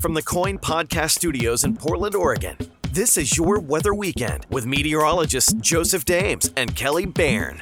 from 0.00 0.14
the 0.14 0.22
KOIN 0.22 0.58
Podcast 0.58 1.10
Studios 1.10 1.64
in 1.64 1.76
Portland, 1.76 2.14
Oregon. 2.14 2.56
This 2.92 3.16
is 3.16 3.36
your 3.36 3.58
weather 3.58 3.92
weekend 3.92 4.46
with 4.48 4.64
meteorologists 4.64 5.52
Joseph 5.54 6.04
Dames 6.04 6.52
and 6.56 6.74
Kelley 6.76 7.04
Bayern. 7.06 7.60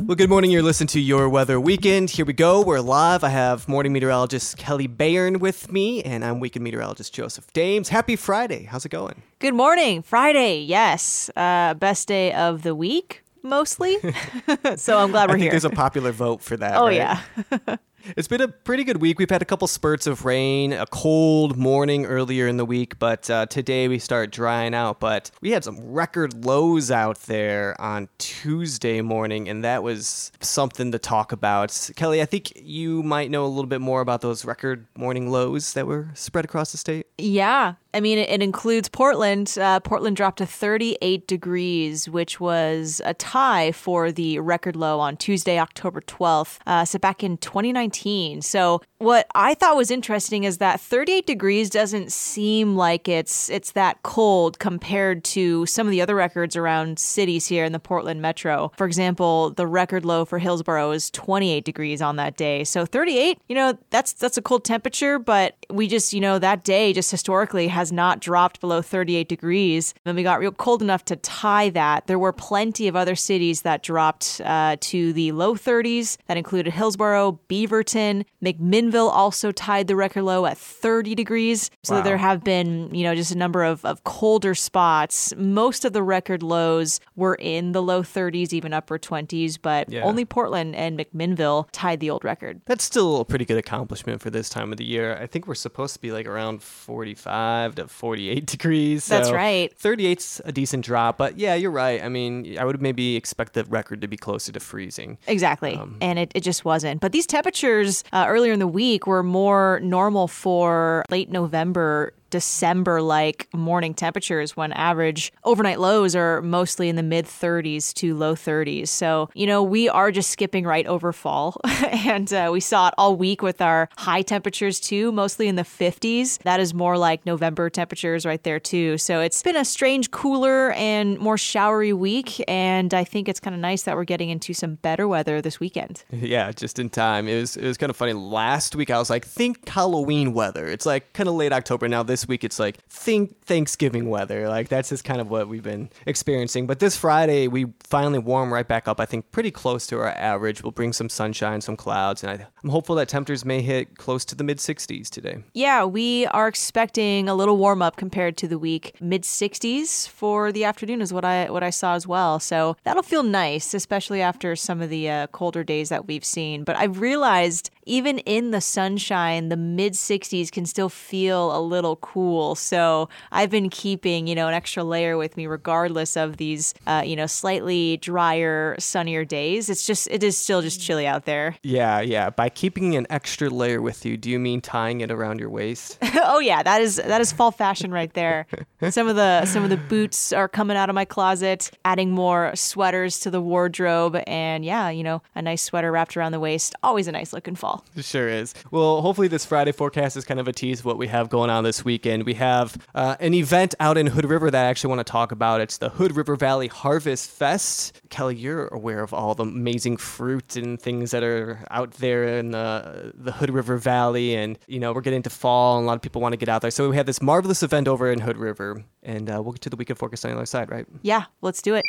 Well, 0.00 0.16
good 0.16 0.30
morning. 0.30 0.50
You're 0.50 0.62
listening 0.62 0.88
to 0.88 1.00
Your 1.00 1.28
Weather 1.28 1.60
Weekend. 1.60 2.10
Here 2.10 2.24
we 2.24 2.32
go. 2.32 2.62
We're 2.62 2.80
live. 2.80 3.24
I 3.24 3.28
have 3.28 3.68
morning 3.68 3.92
meteorologist 3.92 4.56
Kelley 4.56 4.88
Bayern 4.88 5.38
with 5.38 5.70
me, 5.70 6.02
and 6.02 6.24
I'm 6.24 6.40
weekend 6.40 6.64
meteorologist 6.64 7.12
Joseph 7.12 7.52
Dames. 7.52 7.90
Happy 7.90 8.16
Friday. 8.16 8.64
How's 8.64 8.84
it 8.84 8.90
going? 8.90 9.22
Good 9.38 9.54
morning. 9.54 10.02
Friday, 10.02 10.60
yes. 10.60 11.30
Uh, 11.36 11.74
best 11.74 12.08
day 12.08 12.32
of 12.32 12.62
the 12.62 12.74
week, 12.74 13.22
mostly. 13.42 13.96
so 14.76 14.98
I'm 14.98 15.10
glad 15.10 15.28
we're 15.28 15.36
I 15.36 15.38
think 15.38 15.42
here. 15.42 15.50
there's 15.50 15.64
a 15.64 15.70
popular 15.70 16.12
vote 16.12 16.40
for 16.42 16.56
that. 16.56 16.76
oh, 16.76 16.86
right? 16.86 16.94
yeah. 16.96 17.76
It's 18.16 18.28
been 18.28 18.42
a 18.42 18.48
pretty 18.48 18.84
good 18.84 19.00
week. 19.00 19.18
We've 19.18 19.30
had 19.30 19.40
a 19.40 19.46
couple 19.46 19.66
spurts 19.66 20.06
of 20.06 20.26
rain, 20.26 20.74
a 20.74 20.86
cold 20.86 21.56
morning 21.56 22.04
earlier 22.04 22.46
in 22.46 22.58
the 22.58 22.64
week, 22.64 22.98
but 22.98 23.30
uh, 23.30 23.46
today 23.46 23.88
we 23.88 23.98
start 23.98 24.30
drying 24.30 24.74
out. 24.74 25.00
But 25.00 25.30
we 25.40 25.52
had 25.52 25.64
some 25.64 25.80
record 25.80 26.44
lows 26.44 26.90
out 26.90 27.18
there 27.22 27.80
on 27.80 28.08
Tuesday 28.18 29.00
morning, 29.00 29.48
and 29.48 29.64
that 29.64 29.82
was 29.82 30.32
something 30.40 30.92
to 30.92 30.98
talk 30.98 31.32
about. 31.32 31.90
Kelley, 31.96 32.20
I 32.20 32.26
think 32.26 32.52
you 32.56 33.02
might 33.02 33.30
know 33.30 33.46
a 33.46 33.48
little 33.48 33.66
bit 33.66 33.80
more 33.80 34.02
about 34.02 34.20
those 34.20 34.44
record 34.44 34.86
morning 34.96 35.30
lows 35.30 35.72
that 35.72 35.86
were 35.86 36.10
spread 36.12 36.44
across 36.44 36.72
the 36.72 36.78
state. 36.78 37.06
Yeah. 37.16 37.74
I 37.94 38.00
mean, 38.00 38.18
it, 38.18 38.42
includes 38.42 38.88
Portland. 38.88 39.56
Uh, 39.58 39.80
Portland 39.80 40.16
dropped 40.16 40.38
to 40.38 40.46
38 40.46 41.26
degrees, 41.26 42.08
which 42.08 42.40
was 42.40 43.00
a 43.04 43.14
tie 43.14 43.72
for 43.72 44.12
the 44.12 44.40
record 44.40 44.76
low 44.76 45.00
on 45.00 45.16
Tuesday, 45.16 45.58
October 45.58 46.00
12th, 46.02 46.58
uh, 46.66 46.84
set 46.84 47.00
back 47.00 47.22
in 47.22 47.38
2019. 47.38 48.42
So, 48.42 48.82
what 48.98 49.26
I 49.34 49.54
thought 49.54 49.76
was 49.76 49.90
interesting 49.90 50.44
is 50.44 50.58
that 50.58 50.80
38 50.80 51.26
degrees 51.26 51.70
doesn't 51.70 52.10
seem 52.10 52.74
like 52.74 53.06
it's 53.06 53.50
it's 53.50 53.72
that 53.72 54.02
cold 54.02 54.58
compared 54.58 55.24
to 55.24 55.66
some 55.66 55.86
of 55.86 55.90
the 55.90 56.00
other 56.00 56.14
records 56.14 56.56
around 56.56 56.98
cities 56.98 57.46
here 57.46 57.64
in 57.64 57.72
the 57.72 57.78
Portland 57.78 58.22
metro. 58.22 58.72
For 58.76 58.86
example, 58.86 59.50
the 59.50 59.66
record 59.66 60.04
low 60.04 60.24
for 60.24 60.38
Hillsboro 60.38 60.90
is 60.92 61.10
28 61.10 61.64
degrees 61.64 62.00
on 62.00 62.16
that 62.16 62.36
day. 62.36 62.64
So 62.64 62.86
38, 62.86 63.38
you 63.48 63.54
know, 63.54 63.78
that's 63.90 64.12
that's 64.14 64.38
a 64.38 64.42
cold 64.42 64.64
temperature, 64.64 65.18
but 65.18 65.56
we 65.70 65.86
just, 65.86 66.12
you 66.12 66.20
know, 66.20 66.38
that 66.38 66.64
day 66.64 66.92
just 66.92 67.10
historically 67.10 67.68
has 67.68 67.83
not 67.92 68.20
dropped 68.20 68.60
below 68.60 68.82
38 68.82 69.28
degrees. 69.28 69.94
Then 70.04 70.16
we 70.16 70.22
got 70.22 70.40
real 70.40 70.52
cold 70.52 70.82
enough 70.82 71.04
to 71.06 71.16
tie 71.16 71.70
that. 71.70 72.06
There 72.06 72.18
were 72.18 72.32
plenty 72.32 72.88
of 72.88 72.96
other 72.96 73.14
cities 73.14 73.62
that 73.62 73.82
dropped 73.82 74.40
uh, 74.44 74.76
to 74.80 75.12
the 75.12 75.32
low 75.32 75.54
30s. 75.54 76.16
That 76.26 76.36
included 76.36 76.72
Hillsboro, 76.72 77.40
Beaverton, 77.48 78.24
McMinnville 78.42 79.10
also 79.10 79.52
tied 79.52 79.86
the 79.86 79.96
record 79.96 80.22
low 80.22 80.46
at 80.46 80.58
30 80.58 81.14
degrees. 81.14 81.70
So 81.82 81.96
Wow. 81.96 82.02
there 82.02 82.16
have 82.18 82.42
been, 82.44 82.94
you 82.94 83.02
know, 83.04 83.14
just 83.14 83.30
a 83.32 83.38
number 83.38 83.64
of, 83.64 83.84
of 83.84 84.04
colder 84.04 84.54
spots. 84.54 85.32
Most 85.36 85.84
of 85.84 85.92
the 85.92 86.02
record 86.02 86.42
lows 86.42 87.00
were 87.16 87.34
in 87.36 87.72
the 87.72 87.82
low 87.82 88.02
30s, 88.02 88.52
even 88.52 88.72
upper 88.72 88.98
20s, 88.98 89.56
but 89.60 89.90
Yeah. 89.90 90.02
only 90.02 90.24
Portland 90.24 90.74
and 90.76 90.98
McMinnville 90.98 91.68
tied 91.72 92.00
the 92.00 92.10
old 92.10 92.24
record. 92.24 92.60
That's 92.66 92.84
still 92.84 93.20
a 93.20 93.24
pretty 93.24 93.44
good 93.44 93.58
accomplishment 93.58 94.20
for 94.20 94.30
this 94.30 94.48
time 94.48 94.72
of 94.72 94.78
the 94.78 94.84
year. 94.84 95.16
I 95.20 95.26
think 95.26 95.46
we're 95.46 95.54
supposed 95.54 95.94
to 95.94 96.00
be 96.00 96.12
like 96.12 96.26
around 96.26 96.62
45 96.62 97.73
to 97.76 97.88
48 97.88 98.46
degrees. 98.46 99.06
That's 99.06 99.28
so 99.28 99.34
right. 99.34 99.76
38's 99.78 100.40
a 100.44 100.52
decent 100.52 100.84
drop, 100.84 101.18
but 101.18 101.38
yeah, 101.38 101.54
you're 101.54 101.70
right. 101.70 102.02
I 102.02 102.08
mean, 102.08 102.58
I 102.58 102.64
would 102.64 102.80
maybe 102.80 103.16
expect 103.16 103.54
the 103.54 103.64
record 103.64 104.00
to 104.00 104.08
be 104.08 104.16
closer 104.16 104.52
to 104.52 104.60
freezing. 104.60 105.18
Exactly. 105.26 105.74
Um, 105.74 105.96
and 106.00 106.18
it, 106.18 106.32
it 106.34 106.40
just 106.40 106.64
wasn't. 106.64 107.00
But 107.00 107.12
these 107.12 107.26
temperatures 107.26 108.04
uh, 108.12 108.26
earlier 108.28 108.52
in 108.52 108.58
the 108.58 108.66
week 108.66 109.06
were 109.06 109.22
more 109.22 109.80
normal 109.82 110.28
for 110.28 111.04
late 111.10 111.30
November. 111.30 112.12
December 112.34 113.00
like 113.00 113.46
morning 113.54 113.94
temperatures 113.94 114.56
when 114.56 114.72
average 114.72 115.32
overnight 115.44 115.78
lows 115.78 116.16
are 116.16 116.42
mostly 116.42 116.88
in 116.88 116.96
the 116.96 117.02
mid 117.04 117.26
30s 117.26 117.94
to 117.94 118.12
low 118.12 118.34
30s. 118.34 118.88
So, 118.88 119.30
you 119.34 119.46
know, 119.46 119.62
we 119.62 119.88
are 119.88 120.10
just 120.10 120.30
skipping 120.30 120.64
right 120.64 120.84
over 120.88 121.12
fall. 121.12 121.60
and 121.92 122.32
uh, 122.32 122.50
we 122.52 122.58
saw 122.58 122.88
it 122.88 122.94
all 122.98 123.14
week 123.14 123.40
with 123.40 123.62
our 123.62 123.88
high 123.96 124.22
temperatures 124.22 124.80
too, 124.80 125.12
mostly 125.12 125.46
in 125.46 125.54
the 125.54 125.62
50s. 125.62 126.38
That 126.42 126.58
is 126.58 126.74
more 126.74 126.98
like 126.98 127.24
November 127.24 127.70
temperatures 127.70 128.26
right 128.26 128.42
there 128.42 128.58
too. 128.58 128.98
So 128.98 129.20
it's 129.20 129.40
been 129.40 129.54
a 129.54 129.64
strange, 129.64 130.10
cooler 130.10 130.72
and 130.72 131.16
more 131.20 131.38
showery 131.38 131.92
week. 131.92 132.42
And 132.48 132.92
I 132.92 133.04
think 133.04 133.28
it's 133.28 133.38
kind 133.38 133.54
of 133.54 133.60
nice 133.60 133.84
that 133.84 133.94
we're 133.94 134.02
getting 134.02 134.30
into 134.30 134.54
some 134.54 134.74
better 134.74 135.06
weather 135.06 135.40
this 135.40 135.60
weekend. 135.60 136.02
Yeah, 136.10 136.50
just 136.50 136.80
in 136.80 136.90
time. 136.90 137.28
It 137.28 137.40
was 137.40 137.56
it 137.56 137.64
was 137.64 137.78
kind 137.78 137.90
of 137.90 137.96
funny. 137.96 138.12
Last 138.12 138.74
week 138.74 138.90
I 138.90 138.98
was 138.98 139.08
like, 139.08 139.24
think 139.24 139.68
Halloween 139.68 140.34
weather. 140.34 140.66
It's 140.66 140.84
like 140.84 141.12
kind 141.12 141.28
of 141.28 141.36
late 141.36 141.52
October 141.52 141.86
now. 141.86 142.02
This 142.02 142.23
week 142.28 142.44
it's 142.44 142.58
like 142.58 142.78
think 142.88 143.44
Thanksgiving 143.44 144.08
weather. 144.08 144.48
Like 144.48 144.68
that's 144.68 144.88
just 144.88 145.04
kind 145.04 145.20
of 145.20 145.30
what 145.30 145.48
we've 145.48 145.62
been 145.62 145.90
experiencing. 146.06 146.66
But 146.66 146.78
this 146.78 146.96
Friday 146.96 147.48
we 147.48 147.66
finally 147.80 148.18
warm 148.18 148.52
right 148.52 148.66
back 148.66 148.88
up. 148.88 149.00
I 149.00 149.06
think 149.06 149.30
pretty 149.32 149.50
close 149.50 149.86
to 149.88 149.98
our 149.98 150.08
average. 150.08 150.62
We'll 150.62 150.72
bring 150.72 150.92
some 150.92 151.08
sunshine, 151.08 151.60
some 151.60 151.76
clouds, 151.76 152.22
and 152.22 152.32
I, 152.32 152.46
I'm 152.62 152.70
hopeful 152.70 152.96
that 152.96 153.08
temperatures 153.08 153.44
may 153.44 153.62
hit 153.62 153.98
close 153.98 154.24
to 154.26 154.34
the 154.34 154.44
mid 154.44 154.58
60s 154.58 155.08
today. 155.08 155.38
Yeah, 155.52 155.84
we 155.84 156.26
are 156.26 156.48
expecting 156.48 157.28
a 157.28 157.34
little 157.34 157.56
warm 157.56 157.82
up 157.82 157.96
compared 157.96 158.36
to 158.38 158.48
the 158.48 158.58
week. 158.58 158.96
Mid 159.00 159.22
60s 159.22 160.08
for 160.08 160.52
the 160.52 160.64
afternoon 160.64 161.00
is 161.00 161.12
what 161.12 161.24
I 161.24 161.50
what 161.50 161.62
I 161.62 161.70
saw 161.70 161.94
as 161.94 162.06
well. 162.06 162.40
So 162.40 162.76
that'll 162.84 163.02
feel 163.02 163.22
nice, 163.22 163.74
especially 163.74 164.22
after 164.22 164.56
some 164.56 164.80
of 164.80 164.90
the 164.90 165.10
uh, 165.10 165.26
colder 165.28 165.64
days 165.64 165.88
that 165.88 166.06
we've 166.06 166.24
seen. 166.24 166.64
But 166.64 166.76
I've 166.76 167.00
realized 167.00 167.70
even 167.86 168.18
in 168.20 168.50
the 168.50 168.60
sunshine, 168.60 169.48
the 169.48 169.56
mid 169.56 169.92
60s 169.94 170.50
can 170.50 170.66
still 170.66 170.88
feel 170.88 171.56
a 171.56 171.60
little 171.60 171.96
cool. 172.14 172.54
So 172.54 173.08
I've 173.32 173.50
been 173.50 173.68
keeping, 173.68 174.28
you 174.28 174.36
know, 174.36 174.46
an 174.46 174.54
extra 174.54 174.84
layer 174.84 175.16
with 175.16 175.36
me 175.36 175.48
regardless 175.48 176.16
of 176.16 176.36
these, 176.36 176.72
uh, 176.86 177.02
you 177.04 177.16
know, 177.16 177.26
slightly 177.26 177.96
drier, 177.96 178.76
sunnier 178.78 179.24
days. 179.24 179.68
It's 179.68 179.84
just, 179.84 180.06
it 180.12 180.22
is 180.22 180.38
still 180.38 180.62
just 180.62 180.80
chilly 180.80 181.08
out 181.08 181.24
there. 181.24 181.56
Yeah, 181.64 182.00
yeah. 182.00 182.30
By 182.30 182.50
keeping 182.50 182.94
an 182.94 183.08
extra 183.10 183.50
layer 183.50 183.82
with 183.82 184.04
you, 184.04 184.16
do 184.16 184.30
you 184.30 184.38
mean 184.38 184.60
tying 184.60 185.00
it 185.00 185.10
around 185.10 185.40
your 185.40 185.50
waist? 185.50 185.98
oh 186.22 186.38
yeah, 186.38 186.62
that 186.62 186.80
is 186.80 186.96
that 186.96 187.20
is 187.20 187.32
fall 187.32 187.50
fashion 187.50 187.90
right 187.90 188.12
there. 188.14 188.46
Some 188.90 189.08
of 189.08 189.16
the 189.16 189.44
some 189.46 189.64
of 189.64 189.70
the 189.70 189.76
boots 189.76 190.32
are 190.32 190.48
coming 190.48 190.76
out 190.76 190.88
of 190.88 190.94
my 190.94 191.04
closet, 191.04 191.70
adding 191.84 192.10
more 192.10 192.54
sweaters 192.54 193.18
to 193.20 193.30
the 193.30 193.40
wardrobe, 193.40 194.22
and 194.26 194.64
yeah, 194.64 194.90
you 194.90 195.02
know, 195.02 195.22
a 195.34 195.42
nice 195.42 195.62
sweater 195.62 195.90
wrapped 195.90 196.16
around 196.16 196.32
the 196.32 196.40
waist, 196.40 196.74
always 196.82 197.08
a 197.08 197.12
nice 197.12 197.32
looking 197.32 197.54
fall. 197.54 197.84
Sure 197.96 198.28
is. 198.28 198.54
Well, 198.70 199.00
hopefully 199.00 199.28
this 199.28 199.46
Friday 199.46 199.72
forecast 199.72 200.16
is 200.16 200.24
kind 200.24 200.38
of 200.38 200.48
a 200.48 200.52
tease 200.52 200.80
of 200.80 200.84
what 200.84 200.98
we 200.98 201.08
have 201.08 201.30
going 201.30 201.48
on 201.50 201.64
this 201.64 201.82
weekend. 202.04 202.24
We 202.24 202.34
have 202.34 202.76
uh, 202.94 203.16
an 203.18 203.32
event 203.32 203.74
out 203.80 203.96
in 203.96 204.06
Hood 204.06 204.26
River 204.26 204.50
that 204.50 204.66
I 204.66 204.68
actually 204.68 204.88
want 204.94 205.06
to 205.06 205.10
talk 205.10 205.32
about. 205.32 205.62
It's 205.62 205.78
the 205.78 205.88
Hood 205.88 206.14
River 206.14 206.36
Valley 206.36 206.68
Harvest 206.68 207.30
Fest. 207.30 207.98
Kelley, 208.10 208.36
you're 208.36 208.66
aware 208.68 209.02
of 209.02 209.14
all 209.14 209.34
the 209.34 209.44
amazing 209.44 209.96
fruit 209.96 210.56
and 210.56 210.78
things 210.80 211.12
that 211.12 211.22
are 211.22 211.64
out 211.70 211.92
there 211.92 212.38
in 212.38 212.50
the 212.50 213.12
the 213.14 213.32
Hood 213.32 213.48
River 213.50 213.78
Valley, 213.78 214.34
and 214.34 214.58
you 214.66 214.80
know 214.80 214.92
we're 214.92 215.00
getting 215.00 215.22
to 215.22 215.30
fall, 215.30 215.78
and 215.78 215.84
a 215.84 215.86
lot 215.86 215.96
of 215.96 216.02
people 216.02 216.20
want 216.20 216.34
to 216.34 216.36
get 216.36 216.50
out 216.50 216.60
there. 216.60 216.70
So 216.70 216.90
we 216.90 216.96
have 216.96 217.06
this 217.06 217.22
marvelous 217.22 217.62
event 217.62 217.88
over 217.88 218.12
in 218.12 218.20
Hood 218.20 218.36
River, 218.36 218.84
and 219.02 219.30
uh, 219.30 219.40
we'll 219.42 219.52
get 219.52 219.62
to 219.62 219.70
the 219.70 219.76
weekend 219.76 219.98
forecast 219.98 220.26
on 220.26 220.32
the 220.32 220.36
other 220.36 220.46
side, 220.46 220.70
right? 220.70 220.86
Yeah, 221.00 221.24
let's 221.40 221.62
do 221.62 221.74
it. 221.74 221.84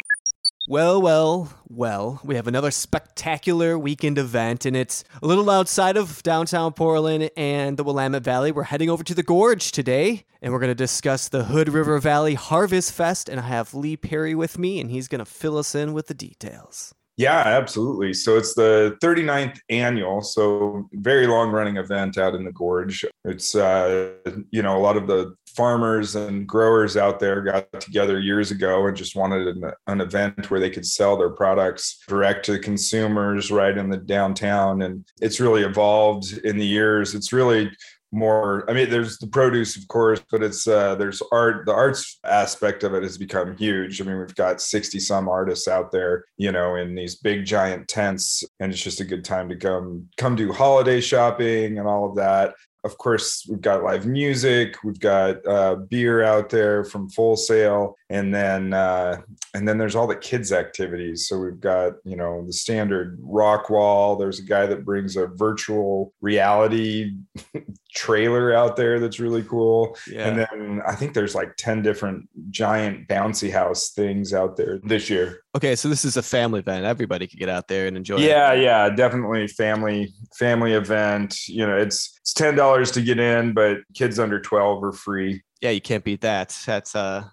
Well, 0.67 0.99
well, 0.99 1.53
well, 1.69 2.19
we 2.23 2.33
have 2.33 2.47
another 2.47 2.71
spectacular 2.71 3.77
weekend 3.77 4.17
event, 4.17 4.65
and 4.65 4.75
it's 4.75 5.03
a 5.21 5.27
little 5.27 5.47
outside 5.51 5.95
of 5.95 6.23
downtown 6.23 6.73
Portland 6.73 7.29
and 7.37 7.77
the 7.77 7.83
Willamette 7.83 8.23
Valley. 8.23 8.51
We're 8.51 8.63
heading 8.63 8.89
over 8.89 9.03
to 9.03 9.13
the 9.13 9.21
Gorge 9.21 9.71
today, 9.71 10.25
and 10.41 10.51
we're 10.51 10.59
going 10.59 10.71
to 10.71 10.75
discuss 10.75 11.29
the 11.29 11.43
Hood 11.43 11.69
River 11.69 11.99
Valley 11.99 12.33
Harvest 12.33 12.93
Fest. 12.93 13.29
And 13.29 13.39
I 13.39 13.43
have 13.43 13.75
Lee 13.75 13.95
Perry 13.95 14.33
with 14.33 14.57
me, 14.57 14.79
and 14.79 14.89
he's 14.89 15.07
going 15.07 15.19
to 15.19 15.25
fill 15.25 15.59
us 15.59 15.75
in 15.75 15.93
with 15.93 16.07
the 16.07 16.15
details. 16.15 16.95
Yeah, 17.15 17.43
absolutely. 17.45 18.13
So 18.13 18.35
it's 18.35 18.55
the 18.55 18.97
39th 19.03 19.59
annual, 19.69 20.21
so 20.21 20.89
very 20.93 21.27
long 21.27 21.51
running 21.51 21.77
event 21.77 22.17
out 22.17 22.33
in 22.33 22.43
the 22.43 22.51
gorge. 22.51 23.05
It's 23.23 23.53
uh, 23.53 24.13
you 24.49 24.63
know, 24.63 24.75
a 24.75 24.81
lot 24.81 24.97
of 24.97 25.05
the 25.05 25.35
farmers 25.55 26.15
and 26.15 26.47
growers 26.47 26.97
out 26.97 27.19
there 27.19 27.41
got 27.41 27.71
together 27.79 28.19
years 28.19 28.51
ago 28.51 28.85
and 28.87 28.95
just 28.95 29.15
wanted 29.15 29.47
an, 29.47 29.71
an 29.87 30.01
event 30.01 30.49
where 30.51 30.59
they 30.59 30.69
could 30.69 30.85
sell 30.85 31.17
their 31.17 31.29
products 31.29 32.03
direct 32.07 32.45
to 32.45 32.59
consumers 32.59 33.51
right 33.51 33.77
in 33.77 33.89
the 33.89 33.97
downtown. 33.97 34.81
And 34.81 35.05
it's 35.21 35.39
really 35.39 35.63
evolved 35.63 36.37
in 36.39 36.57
the 36.57 36.65
years. 36.65 37.15
It's 37.15 37.33
really 37.33 37.71
more 38.15 38.69
i 38.69 38.73
mean 38.73 38.89
there's 38.89 39.17
the 39.17 39.27
produce 39.27 39.75
of 39.75 39.85
course 39.89 40.21
but 40.31 40.41
it's 40.41 40.67
uh 40.67 40.95
there's 40.95 41.21
art 41.31 41.65
the 41.65 41.73
arts 41.73 42.17
aspect 42.23 42.83
of 42.83 42.93
it 42.93 43.03
has 43.03 43.17
become 43.17 43.57
huge. 43.57 44.01
I 44.01 44.05
mean 44.05 44.17
we've 44.17 44.35
got 44.35 44.61
60 44.61 44.99
some 44.99 45.27
artists 45.27 45.67
out 45.67 45.91
there 45.91 46.23
you 46.37 46.51
know 46.51 46.75
in 46.75 46.95
these 46.95 47.15
big 47.15 47.45
giant 47.45 47.87
tents 47.87 48.43
and 48.59 48.71
it's 48.71 48.81
just 48.81 49.01
a 49.01 49.05
good 49.05 49.25
time 49.25 49.49
to 49.49 49.55
come 49.55 50.07
come 50.17 50.35
do 50.35 50.53
holiday 50.53 51.01
shopping 51.01 51.77
and 51.77 51.87
all 51.87 52.09
of 52.09 52.15
that 52.15 52.55
of 52.85 52.97
course 52.97 53.45
we've 53.49 53.61
got 53.61 53.83
live 53.83 54.05
music 54.05 54.77
we've 54.83 54.99
got 54.99 55.45
uh, 55.47 55.75
beer 55.75 56.23
out 56.23 56.49
there 56.49 56.85
from 56.85 57.09
full 57.09 57.35
sail 57.35 57.95
and 58.09 58.33
then 58.33 58.73
uh, 58.73 59.17
and 59.55 59.67
then 59.67 59.77
there's 59.77 59.95
all 59.95 60.05
the 60.05 60.15
kids 60.15 60.51
activities. 60.51 61.27
So 61.27 61.39
we've 61.39 61.59
got 61.59 61.93
you 62.03 62.15
know 62.15 62.45
the 62.45 62.53
standard 62.53 63.17
rock 63.21 63.69
wall. 63.69 64.15
There's 64.15 64.39
a 64.39 64.43
guy 64.43 64.65
that 64.67 64.85
brings 64.85 65.15
a 65.15 65.27
virtual 65.27 66.13
reality 66.21 67.13
trailer 67.95 68.53
out 68.53 68.75
there 68.75 68.99
that's 68.99 69.19
really 69.19 69.43
cool. 69.43 69.97
Yeah. 70.07 70.27
And 70.27 70.39
then 70.39 70.81
I 70.85 70.93
think 70.95 71.13
there's 71.13 71.33
like 71.33 71.55
10 71.57 71.81
different 71.81 72.27
giant 72.51 73.07
bouncy 73.07 73.51
house 73.51 73.91
things 73.91 74.33
out 74.33 74.57
there 74.57 74.79
this 74.83 75.09
year. 75.09 75.39
Okay, 75.55 75.75
so 75.75 75.87
this 75.87 76.03
is 76.03 76.17
a 76.17 76.21
family 76.21 76.59
event. 76.59 76.85
Everybody 76.85 77.25
could 77.27 77.39
get 77.39 77.49
out 77.49 77.67
there 77.67 77.87
and 77.87 77.95
enjoy. 77.95 78.17
it. 78.17 78.21
Yeah, 78.21 78.53
yeah, 78.53 78.89
definitely 78.89 79.47
family 79.47 80.13
family 80.37 80.73
event. 80.73 81.47
You 81.47 81.65
know, 81.65 81.77
it's 81.77 82.17
it's 82.21 82.33
ten 82.33 82.55
dollars 82.55 82.91
to 82.91 83.01
get 83.01 83.19
in, 83.19 83.53
but 83.53 83.77
kids 83.93 84.19
under 84.19 84.41
twelve 84.41 84.83
are 84.83 84.91
free. 84.91 85.41
yeah, 85.61 85.69
you 85.69 85.81
can't 85.81 86.03
beat 86.03 86.21
that. 86.21 86.57
That's 86.65 86.95
uh, 86.95 87.23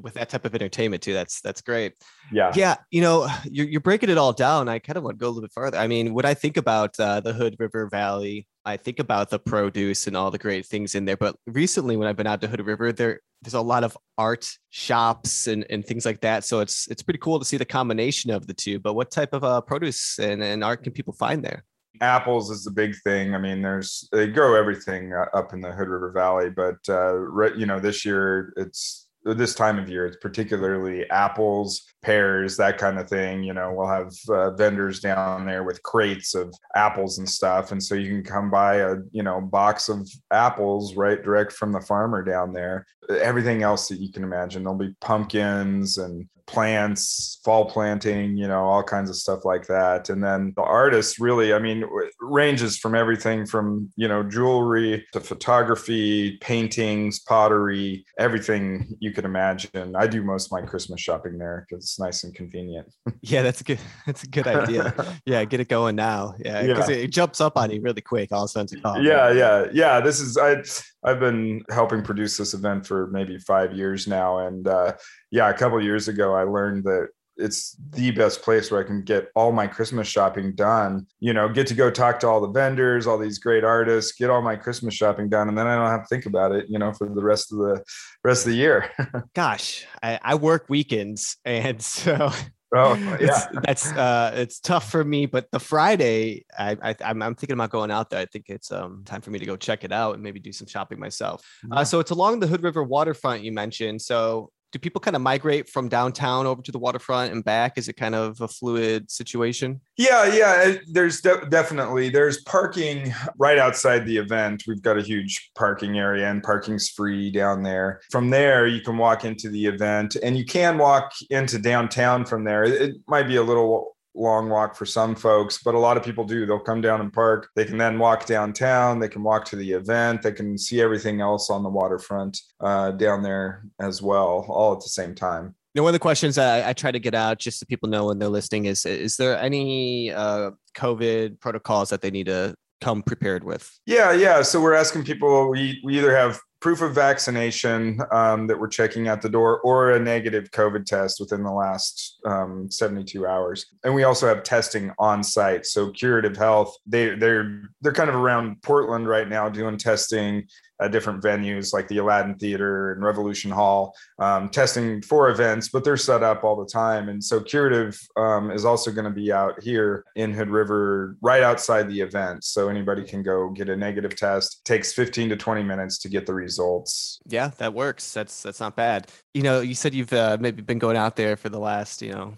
with 0.00 0.14
that 0.14 0.28
type 0.28 0.44
of 0.44 0.54
entertainment 0.54 1.02
too. 1.02 1.12
That's 1.12 1.40
that's 1.40 1.60
great. 1.60 1.94
Yeah, 2.32 2.52
Yeah, 2.54 2.76
you 2.90 3.00
know, 3.00 3.28
you're, 3.44 3.66
you're 3.66 3.80
breaking 3.80 4.10
it 4.10 4.18
all 4.18 4.32
down. 4.32 4.68
I 4.68 4.78
kind 4.78 4.96
of 4.96 5.04
want 5.04 5.18
to 5.18 5.22
go 5.22 5.26
a 5.26 5.30
little 5.30 5.42
bit 5.42 5.52
farther. 5.52 5.78
I 5.78 5.86
mean, 5.86 6.14
when 6.14 6.24
I 6.24 6.34
think 6.34 6.56
about 6.56 6.98
uh, 6.98 7.20
the 7.20 7.32
Hood 7.32 7.56
River 7.58 7.88
Valley, 7.88 8.46
I 8.64 8.76
think 8.76 8.98
about 8.98 9.30
the 9.30 9.38
produce 9.38 10.06
and 10.06 10.16
all 10.16 10.30
the 10.30 10.38
great 10.38 10.66
things 10.66 10.94
in 10.94 11.04
there. 11.04 11.16
But 11.16 11.36
recently, 11.46 11.96
when 11.96 12.08
I've 12.08 12.16
been 12.16 12.26
out 12.26 12.40
to 12.42 12.48
Hood 12.48 12.64
River, 12.64 12.92
there 12.92 13.20
there's 13.42 13.54
a 13.54 13.60
lot 13.60 13.84
of 13.84 13.96
art 14.16 14.50
shops 14.70 15.48
and, 15.48 15.66
and 15.68 15.84
things 15.84 16.06
like 16.06 16.20
that. 16.22 16.44
So 16.44 16.60
it's 16.60 16.88
it's 16.88 17.02
pretty 17.02 17.18
cool 17.18 17.38
to 17.38 17.44
see 17.44 17.56
the 17.56 17.64
combination 17.64 18.30
of 18.30 18.46
the 18.46 18.54
two. 18.54 18.78
But 18.78 18.94
what 18.94 19.10
type 19.10 19.32
of 19.32 19.44
uh, 19.44 19.60
produce 19.60 20.18
and, 20.18 20.42
and 20.42 20.64
art 20.64 20.82
can 20.82 20.92
people 20.92 21.12
find 21.12 21.44
there? 21.44 21.64
apples 22.00 22.50
is 22.50 22.64
the 22.64 22.70
big 22.70 22.94
thing. 23.02 23.34
I 23.34 23.38
mean, 23.38 23.62
there's 23.62 24.08
they 24.12 24.26
grow 24.26 24.54
everything 24.54 25.12
uh, 25.12 25.26
up 25.36 25.52
in 25.52 25.60
the 25.60 25.72
Hood 25.72 25.88
River 25.88 26.10
Valley, 26.10 26.50
but 26.50 26.78
uh, 26.88 27.54
you 27.54 27.66
know, 27.66 27.78
this 27.78 28.04
year 28.04 28.52
it's 28.56 29.03
this 29.24 29.54
time 29.54 29.78
of 29.78 29.88
year 29.88 30.06
it's 30.06 30.18
particularly 30.18 31.08
apples 31.10 31.82
pears 32.02 32.56
that 32.56 32.78
kind 32.78 32.98
of 32.98 33.08
thing. 33.08 33.42
You 33.42 33.54
know 33.54 33.72
we'll 33.72 33.88
have 33.88 34.12
uh, 34.28 34.50
vendors 34.50 35.00
down 35.00 35.46
there 35.46 35.64
with 35.64 35.82
crates 35.82 36.34
of 36.34 36.54
apples 36.76 37.18
and 37.18 37.28
stuff. 37.28 37.72
And 37.72 37.82
so 37.82 37.94
you 37.94 38.08
can 38.08 38.22
come 38.22 38.50
buy 38.50 38.76
a 38.76 38.96
you 39.12 39.22
know 39.22 39.40
box 39.40 39.88
of 39.88 40.08
apples 40.30 40.94
right 40.94 41.22
direct 41.22 41.52
from 41.52 41.72
the 41.72 41.80
farmer 41.80 42.22
down 42.22 42.52
there. 42.52 42.86
Everything 43.08 43.62
else 43.62 43.88
that 43.88 44.00
you 44.00 44.12
can 44.12 44.24
imagine. 44.24 44.62
There'll 44.62 44.78
be 44.78 44.94
pumpkins 45.00 45.98
and 45.98 46.28
plants 46.46 47.40
fall 47.44 47.64
planting 47.64 48.36
you 48.36 48.46
know 48.46 48.64
all 48.64 48.82
kinds 48.82 49.08
of 49.08 49.16
stuff 49.16 49.44
like 49.44 49.66
that 49.66 50.10
and 50.10 50.22
then 50.22 50.52
the 50.56 50.62
artists 50.62 51.18
really 51.18 51.54
i 51.54 51.58
mean, 51.58 51.84
ranges 52.20 52.76
from 52.78 52.94
everything 52.94 53.46
from 53.46 53.90
you 53.96 54.06
know 54.06 54.22
jewelry 54.22 55.06
to 55.12 55.20
photography 55.20 56.36
paintings 56.38 57.20
pottery 57.20 58.04
everything 58.18 58.86
you 59.00 59.10
could 59.12 59.24
imagine 59.24 59.94
i 59.96 60.06
do 60.06 60.22
most 60.22 60.46
of 60.46 60.52
my 60.52 60.60
christmas 60.62 61.00
shopping 61.00 61.38
there 61.38 61.66
because 61.68 61.84
it's 61.84 61.98
nice 61.98 62.24
and 62.24 62.34
convenient 62.34 62.86
Yeah, 63.22 63.40
that's 63.42 63.62
a 63.62 63.64
good 63.64 63.78
that's 64.06 64.22
a 64.22 64.26
good 64.26 64.46
idea. 64.46 64.94
yeah, 65.24 65.44
get 65.46 65.58
it 65.60 65.68
going 65.68 65.96
now. 65.96 66.34
Yeah, 66.38 66.66
because 66.66 66.90
Yeah. 66.90 66.96
it, 66.96 67.04
it 67.04 67.10
jumps 67.10 67.40
up 67.40 67.56
on 67.56 67.70
you 67.70 67.80
really 67.80 68.02
quick. 68.02 68.32
All 68.32 68.44
of 68.44 68.48
a 68.48 68.48
sudden, 68.48 68.80
oh, 68.84 69.00
yeah 69.00 69.28
man. 69.28 69.36
yeah 69.36 69.66
yeah 69.72 70.00
this 70.00 70.20
is 70.20 70.36
i 70.36 70.56
i've 71.04 71.20
been 71.20 71.62
helping 71.70 72.02
produce 72.02 72.36
this 72.36 72.54
event 72.54 72.86
for 72.86 73.08
maybe 73.08 73.38
five 73.38 73.72
years 73.72 74.06
now 74.06 74.46
and 74.46 74.68
uh 74.68 74.92
yeah 75.30 75.48
a 75.48 75.54
couple 75.54 75.80
years 75.82 76.08
ago 76.08 76.34
i 76.34 76.42
learned 76.42 76.84
that 76.84 77.08
it's 77.36 77.76
the 77.90 78.12
best 78.12 78.42
place 78.42 78.70
where 78.70 78.80
i 78.80 78.86
can 78.86 79.02
get 79.02 79.28
all 79.34 79.50
my 79.50 79.66
christmas 79.66 80.06
shopping 80.06 80.54
done. 80.54 81.04
You 81.18 81.32
know 81.32 81.48
get 81.48 81.66
to 81.66 81.74
go 81.74 81.90
talk 81.90 82.20
to 82.20 82.28
all 82.28 82.40
the 82.40 82.50
vendors 82.50 83.06
all 83.06 83.18
these 83.18 83.38
great 83.38 83.64
artists 83.64 84.12
get 84.12 84.30
all 84.30 84.40
my 84.40 84.54
christmas 84.54 84.94
shopping 84.94 85.28
done 85.28 85.48
and 85.48 85.58
then 85.58 85.66
i 85.66 85.74
don't 85.74 85.90
have 85.90 86.02
to 86.02 86.08
think 86.08 86.26
about 86.26 86.52
it 86.52 86.66
you 86.68 86.78
know 86.78 86.92
for 86.92 87.08
the 87.08 87.22
rest 87.22 87.52
of 87.52 87.58
the 87.58 87.82
rest 88.24 88.46
of 88.46 88.52
the 88.52 88.56
year. 88.56 88.90
Gosh, 89.34 89.86
I, 90.02 90.18
I 90.22 90.34
work 90.34 90.66
weekends, 90.68 91.36
and 91.44 91.80
so 91.80 92.32
oh 92.74 92.94
it's, 93.20 93.22
yeah 93.22 93.60
that's 93.62 93.92
uh, 93.92 94.32
it's 94.34 94.60
tough 94.60 94.90
for 94.90 95.04
me. 95.04 95.26
But 95.26 95.50
the 95.50 95.60
Friday, 95.60 96.44
I, 96.58 96.76
I 96.82 96.96
I'm, 97.04 97.22
I'm 97.22 97.34
thinking 97.34 97.54
about 97.54 97.70
going 97.70 97.90
out 97.90 98.10
there. 98.10 98.20
I 98.20 98.26
think 98.26 98.46
it's 98.48 98.70
um 98.72 99.02
time 99.04 99.20
for 99.20 99.30
me 99.30 99.38
to 99.38 99.46
go 99.46 99.56
check 99.56 99.84
it 99.84 99.92
out 99.92 100.14
and 100.14 100.22
maybe 100.22 100.40
do 100.40 100.52
some 100.52 100.66
shopping 100.66 100.98
myself. 100.98 101.44
Uh, 101.70 101.84
so 101.84 102.00
it's 102.00 102.10
along 102.10 102.40
the 102.40 102.46
Hood 102.46 102.62
River 102.62 102.82
waterfront 102.82 103.42
you 103.42 103.52
mentioned. 103.52 104.02
So 104.02 104.50
do 104.74 104.80
people 104.80 105.00
kind 105.00 105.14
of 105.14 105.22
migrate 105.22 105.68
from 105.68 105.88
downtown 105.88 106.46
over 106.46 106.60
to 106.60 106.72
the 106.72 106.80
waterfront 106.80 107.32
and 107.32 107.44
back? 107.44 107.78
Is 107.78 107.88
it 107.88 107.92
kind 107.92 108.16
of 108.16 108.40
a 108.40 108.48
fluid 108.48 109.08
situation? 109.08 109.80
Yeah, 109.96 110.26
yeah. 110.26 110.62
Eh, 110.64 110.76
there's 110.90 111.20
de- 111.20 111.46
definitely 111.48 112.08
there's 112.08 112.42
parking 112.42 113.14
right 113.38 113.56
outside 113.56 114.04
the 114.04 114.16
event. 114.16 114.64
We've 114.66 114.82
got 114.82 114.98
a 114.98 115.02
huge 115.02 115.52
parking 115.54 115.96
area, 115.96 116.28
and 116.28 116.42
parking's 116.42 116.88
free 116.88 117.30
down 117.30 117.62
there. 117.62 118.00
From 118.10 118.30
there, 118.30 118.66
you 118.66 118.80
can 118.80 118.98
walk 118.98 119.24
into 119.24 119.48
the 119.48 119.64
event, 119.64 120.16
and 120.16 120.36
you 120.36 120.44
can 120.44 120.76
walk 120.76 121.12
into 121.30 121.60
downtown 121.60 122.24
from 122.24 122.42
there. 122.42 122.64
It 122.64 122.96
might 123.06 123.28
be 123.28 123.36
a 123.36 123.44
little 123.44 123.93
long 124.14 124.48
walk 124.48 124.76
for 124.76 124.86
some 124.86 125.14
folks, 125.14 125.58
but 125.62 125.74
a 125.74 125.78
lot 125.78 125.96
of 125.96 126.04
people 126.04 126.24
do. 126.24 126.46
They'll 126.46 126.58
come 126.58 126.80
down 126.80 127.00
and 127.00 127.12
park. 127.12 127.48
They 127.56 127.64
can 127.64 127.78
then 127.78 127.98
walk 127.98 128.26
downtown. 128.26 128.98
They 128.98 129.08
can 129.08 129.22
walk 129.22 129.44
to 129.46 129.56
the 129.56 129.72
event. 129.72 130.22
They 130.22 130.32
can 130.32 130.56
see 130.56 130.80
everything 130.80 131.20
else 131.20 131.50
on 131.50 131.62
the 131.62 131.68
waterfront 131.68 132.40
uh, 132.60 132.92
down 132.92 133.22
there 133.22 133.64
as 133.80 134.00
well, 134.00 134.46
all 134.48 134.72
at 134.72 134.80
the 134.80 134.88
same 134.88 135.14
time. 135.14 135.54
You 135.74 135.80
know, 135.80 135.84
one 135.84 135.90
of 135.90 135.94
the 135.94 135.98
questions 135.98 136.38
I, 136.38 136.68
I 136.68 136.72
try 136.72 136.92
to 136.92 137.00
get 137.00 137.14
out 137.14 137.38
just 137.38 137.58
so 137.58 137.66
people 137.66 137.88
know 137.88 138.06
when 138.06 138.20
they're 138.20 138.28
listening 138.28 138.66
is 138.66 138.86
is 138.86 139.16
there 139.16 139.36
any 139.36 140.12
uh, 140.12 140.52
COVID 140.76 141.40
protocols 141.40 141.90
that 141.90 142.00
they 142.00 142.12
need 142.12 142.26
to 142.26 142.54
come 142.80 143.02
prepared 143.02 143.42
with? 143.42 143.68
Yeah, 143.84 144.12
yeah. 144.12 144.42
So 144.42 144.60
we're 144.60 144.74
asking 144.74 145.04
people. 145.04 145.50
We 145.50 145.80
we 145.82 145.98
either 145.98 146.16
have 146.16 146.38
proof 146.64 146.80
of 146.80 146.94
vaccination 146.94 148.00
um, 148.10 148.46
that 148.46 148.58
we're 148.58 148.66
checking 148.66 149.06
at 149.06 149.20
the 149.20 149.28
door, 149.28 149.60
or 149.60 149.90
a 149.90 150.00
negative 150.00 150.50
COVID 150.50 150.86
test 150.86 151.20
within 151.20 151.42
the 151.42 151.52
last 151.52 152.18
um, 152.24 152.70
72 152.70 153.26
hours. 153.26 153.66
And 153.84 153.94
we 153.94 154.04
also 154.04 154.26
have 154.26 154.42
testing 154.44 154.90
on 154.98 155.22
site. 155.22 155.66
So 155.66 155.90
Curative 155.90 156.38
Health, 156.38 156.74
they 156.86 157.16
they're 157.16 157.64
they're 157.82 157.92
kind 157.92 158.08
of 158.08 158.16
around 158.16 158.62
Portland 158.62 159.06
right 159.06 159.28
now 159.28 159.50
doing 159.50 159.76
testing 159.76 160.48
at 160.84 160.92
different 160.92 161.22
venues 161.22 161.72
like 161.72 161.88
the 161.88 161.98
Aladdin 161.98 162.34
Theater 162.34 162.92
and 162.92 163.02
Revolution 163.02 163.50
Hall, 163.50 163.96
um, 164.18 164.50
testing 164.50 165.00
for 165.00 165.30
events, 165.30 165.70
but 165.70 165.82
they're 165.82 165.96
set 165.96 166.22
up 166.22 166.44
all 166.44 166.56
the 166.56 166.70
time. 166.70 167.08
And 167.08 167.22
so 167.22 167.40
Curative 167.40 167.98
um, 168.16 168.50
is 168.50 168.64
also 168.64 168.92
going 168.92 169.06
to 169.06 169.10
be 169.10 169.32
out 169.32 169.62
here 169.62 170.04
in 170.14 170.32
Hood 170.32 170.50
River 170.50 171.16
right 171.22 171.42
outside 171.42 171.88
the 171.88 172.00
event. 172.00 172.44
So 172.44 172.68
anybody 172.68 173.02
can 173.02 173.22
go 173.22 173.48
get 173.48 173.68
a 173.70 173.76
negative 173.76 174.14
test. 174.14 174.64
takes 174.64 174.92
15 174.92 175.30
to 175.30 175.36
20 175.36 175.62
minutes 175.62 175.98
to 175.98 176.08
get 176.08 176.26
the 176.26 176.34
results. 176.34 177.18
Yeah, 177.26 177.50
that 177.58 177.72
works. 177.72 178.12
That's 178.12 178.42
that's 178.42 178.60
not 178.60 178.76
bad. 178.76 179.10
You 179.32 179.42
know, 179.42 179.60
you 179.60 179.74
said 179.74 179.94
you've 179.94 180.12
uh, 180.12 180.36
maybe 180.38 180.62
been 180.62 180.78
going 180.78 180.96
out 180.96 181.16
there 181.16 181.36
for 181.36 181.48
the 181.48 181.58
last, 181.58 182.02
you 182.02 182.12
know, 182.12 182.34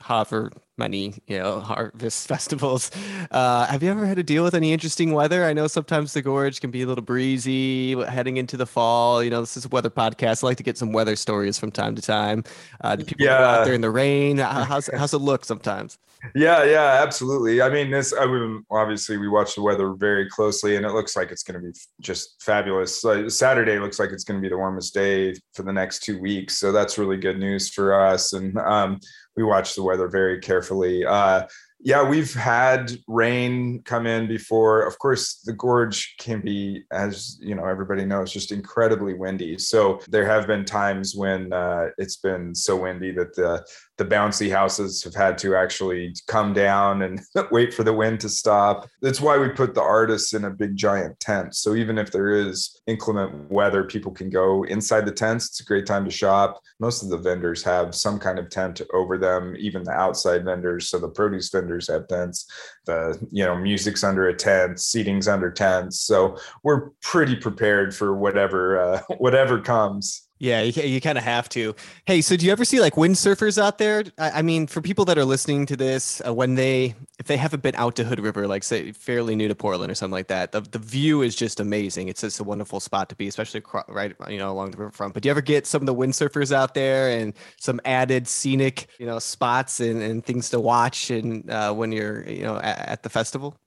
however 0.00 0.50
many, 0.76 1.14
you 1.26 1.38
know, 1.38 1.60
harvest 1.60 2.26
festivals. 2.32 2.90
Uh, 3.30 3.66
have 3.66 3.82
you 3.82 3.90
ever 3.90 4.06
had 4.06 4.16
to 4.16 4.22
deal 4.22 4.42
with 4.42 4.54
any 4.54 4.72
interesting 4.72 5.12
weather? 5.12 5.44
I 5.44 5.52
know 5.52 5.66
sometimes 5.66 6.12
the 6.12 6.22
gorge 6.22 6.60
can 6.60 6.70
be 6.70 6.82
a 6.82 6.86
little 6.86 7.04
breezy 7.04 8.00
heading 8.04 8.38
into 8.38 8.56
the 8.56 8.66
fall. 8.66 9.22
You 9.22 9.30
know, 9.30 9.40
this 9.40 9.56
is 9.56 9.66
a 9.66 9.68
weather 9.68 9.90
podcast. 9.90 10.42
I 10.42 10.48
like 10.48 10.56
to 10.56 10.62
get 10.62 10.78
some 10.78 10.92
weather 10.92 11.16
stories 11.16 11.58
from 11.58 11.70
time 11.70 11.94
to 11.94 12.02
time. 12.02 12.44
Uh, 12.80 12.96
do 12.96 13.04
people 13.04 13.26
go 13.26 13.32
out 13.32 13.64
there 13.64 13.74
in 13.74 13.82
the 13.82 13.90
rain? 13.90 14.38
How's 14.70 14.88
how's 14.94 15.14
it 15.14 15.18
look 15.18 15.44
sometimes? 15.44 15.98
Yeah, 16.34 16.64
yeah, 16.64 17.00
absolutely. 17.02 17.62
I 17.62 17.70
mean, 17.70 17.90
this, 17.90 18.12
I 18.12 18.26
mean, 18.26 18.64
obviously 18.70 19.16
we 19.16 19.28
watch 19.28 19.54
the 19.54 19.62
weather 19.62 19.94
very 19.94 20.28
closely 20.28 20.76
and 20.76 20.84
it 20.84 20.92
looks 20.92 21.16
like 21.16 21.30
it's 21.30 21.42
going 21.42 21.60
to 21.60 21.66
be 21.66 21.78
just 22.00 22.42
fabulous. 22.42 23.02
Saturday 23.28 23.78
looks 23.78 23.98
like 23.98 24.10
it's 24.10 24.24
going 24.24 24.38
to 24.38 24.42
be 24.42 24.50
the 24.50 24.56
warmest 24.56 24.92
day 24.92 25.34
for 25.54 25.62
the 25.62 25.72
next 25.72 26.02
two 26.02 26.20
weeks. 26.20 26.58
So 26.58 26.72
that's 26.72 26.98
really 26.98 27.16
good 27.16 27.38
news 27.38 27.70
for 27.70 27.94
us. 27.94 28.34
And 28.34 28.58
um, 28.58 29.00
we 29.40 29.44
watch 29.44 29.74
the 29.74 29.82
weather 29.82 30.06
very 30.06 30.38
carefully. 30.38 31.04
Uh, 31.04 31.46
yeah, 31.82 32.06
we've 32.06 32.34
had 32.34 32.92
rain 33.08 33.82
come 33.84 34.06
in 34.06 34.28
before. 34.28 34.82
Of 34.82 34.98
course, 34.98 35.40
the 35.44 35.54
gorge 35.54 36.14
can 36.18 36.40
be, 36.40 36.84
as 36.92 37.38
you 37.40 37.54
know, 37.54 37.64
everybody 37.64 38.04
knows, 38.04 38.32
just 38.32 38.52
incredibly 38.52 39.14
windy. 39.14 39.56
So 39.58 40.00
there 40.08 40.26
have 40.26 40.46
been 40.46 40.64
times 40.64 41.14
when 41.14 41.52
uh, 41.52 41.88
it's 41.96 42.16
been 42.16 42.54
so 42.54 42.76
windy 42.76 43.12
that 43.12 43.34
the 43.34 43.64
the 43.96 44.04
bouncy 44.06 44.50
houses 44.50 45.04
have 45.04 45.14
had 45.14 45.36
to 45.36 45.54
actually 45.54 46.14
come 46.26 46.54
down 46.54 47.02
and 47.02 47.20
wait 47.50 47.74
for 47.74 47.82
the 47.82 47.92
wind 47.92 48.18
to 48.20 48.30
stop. 48.30 48.88
That's 49.02 49.20
why 49.20 49.36
we 49.36 49.50
put 49.50 49.74
the 49.74 49.82
artists 49.82 50.32
in 50.32 50.44
a 50.46 50.50
big 50.50 50.74
giant 50.74 51.20
tent. 51.20 51.54
So 51.54 51.74
even 51.74 51.98
if 51.98 52.10
there 52.10 52.30
is 52.30 52.80
inclement 52.86 53.50
weather, 53.50 53.84
people 53.84 54.10
can 54.10 54.30
go 54.30 54.64
inside 54.64 55.04
the 55.04 55.12
tents. 55.12 55.48
It's 55.48 55.60
a 55.60 55.64
great 55.64 55.84
time 55.84 56.06
to 56.06 56.10
shop. 56.10 56.62
Most 56.78 57.02
of 57.02 57.10
the 57.10 57.18
vendors 57.18 57.62
have 57.64 57.94
some 57.94 58.18
kind 58.18 58.38
of 58.38 58.48
tent 58.48 58.80
over 58.94 59.18
them, 59.18 59.54
even 59.58 59.84
the 59.84 59.92
outside 59.92 60.46
vendors. 60.46 60.88
So 60.88 60.98
the 60.98 61.08
produce 61.08 61.50
vendors 61.50 61.69
have 61.88 62.08
tents. 62.08 62.46
The 62.86 63.18
you 63.30 63.44
know 63.44 63.56
music's 63.56 64.04
under 64.04 64.28
a 64.28 64.34
tent, 64.34 64.80
seating's 64.80 65.28
under 65.28 65.50
tents. 65.50 66.00
So 66.00 66.36
we're 66.62 66.90
pretty 67.02 67.36
prepared 67.36 67.94
for 67.94 68.14
whatever 68.14 68.78
uh, 68.80 69.02
whatever 69.18 69.60
comes. 69.60 70.29
Yeah, 70.42 70.62
you, 70.62 70.82
you 70.82 71.02
kind 71.02 71.18
of 71.18 71.24
have 71.24 71.50
to. 71.50 71.74
Hey, 72.06 72.22
so 72.22 72.34
do 72.34 72.46
you 72.46 72.50
ever 72.50 72.64
see 72.64 72.80
like 72.80 72.94
windsurfers 72.94 73.62
out 73.62 73.76
there? 73.76 74.04
I, 74.16 74.30
I 74.30 74.42
mean, 74.42 74.66
for 74.66 74.80
people 74.80 75.04
that 75.04 75.18
are 75.18 75.24
listening 75.26 75.66
to 75.66 75.76
this, 75.76 76.22
uh, 76.26 76.32
when 76.32 76.54
they, 76.54 76.94
if 77.18 77.26
they 77.26 77.36
haven't 77.36 77.62
been 77.62 77.74
out 77.74 77.94
to 77.96 78.04
Hood 78.04 78.20
River, 78.20 78.48
like 78.48 78.64
say 78.64 78.92
fairly 78.92 79.36
new 79.36 79.48
to 79.48 79.54
Portland 79.54 79.92
or 79.92 79.94
something 79.94 80.14
like 80.14 80.28
that, 80.28 80.52
the, 80.52 80.62
the 80.62 80.78
view 80.78 81.20
is 81.20 81.36
just 81.36 81.60
amazing. 81.60 82.08
It's 82.08 82.22
just 82.22 82.40
a 82.40 82.44
wonderful 82.44 82.80
spot 82.80 83.10
to 83.10 83.14
be, 83.16 83.28
especially 83.28 83.62
right, 83.86 84.14
you 84.30 84.38
know, 84.38 84.50
along 84.50 84.70
the 84.70 84.78
riverfront. 84.78 85.12
But 85.12 85.24
do 85.24 85.28
you 85.28 85.30
ever 85.30 85.42
get 85.42 85.66
some 85.66 85.82
of 85.82 85.86
the 85.86 85.94
windsurfers 85.94 86.52
out 86.52 86.72
there 86.72 87.10
and 87.10 87.34
some 87.58 87.78
added 87.84 88.26
scenic, 88.26 88.86
you 88.98 89.04
know, 89.04 89.18
spots 89.18 89.78
and, 89.78 90.02
and 90.02 90.24
things 90.24 90.48
to 90.50 90.58
watch 90.58 91.10
and 91.10 91.50
uh, 91.50 91.74
when 91.74 91.92
you're, 91.92 92.26
you 92.26 92.44
know, 92.44 92.56
at, 92.56 92.88
at 92.88 93.02
the 93.02 93.10
festival? 93.10 93.58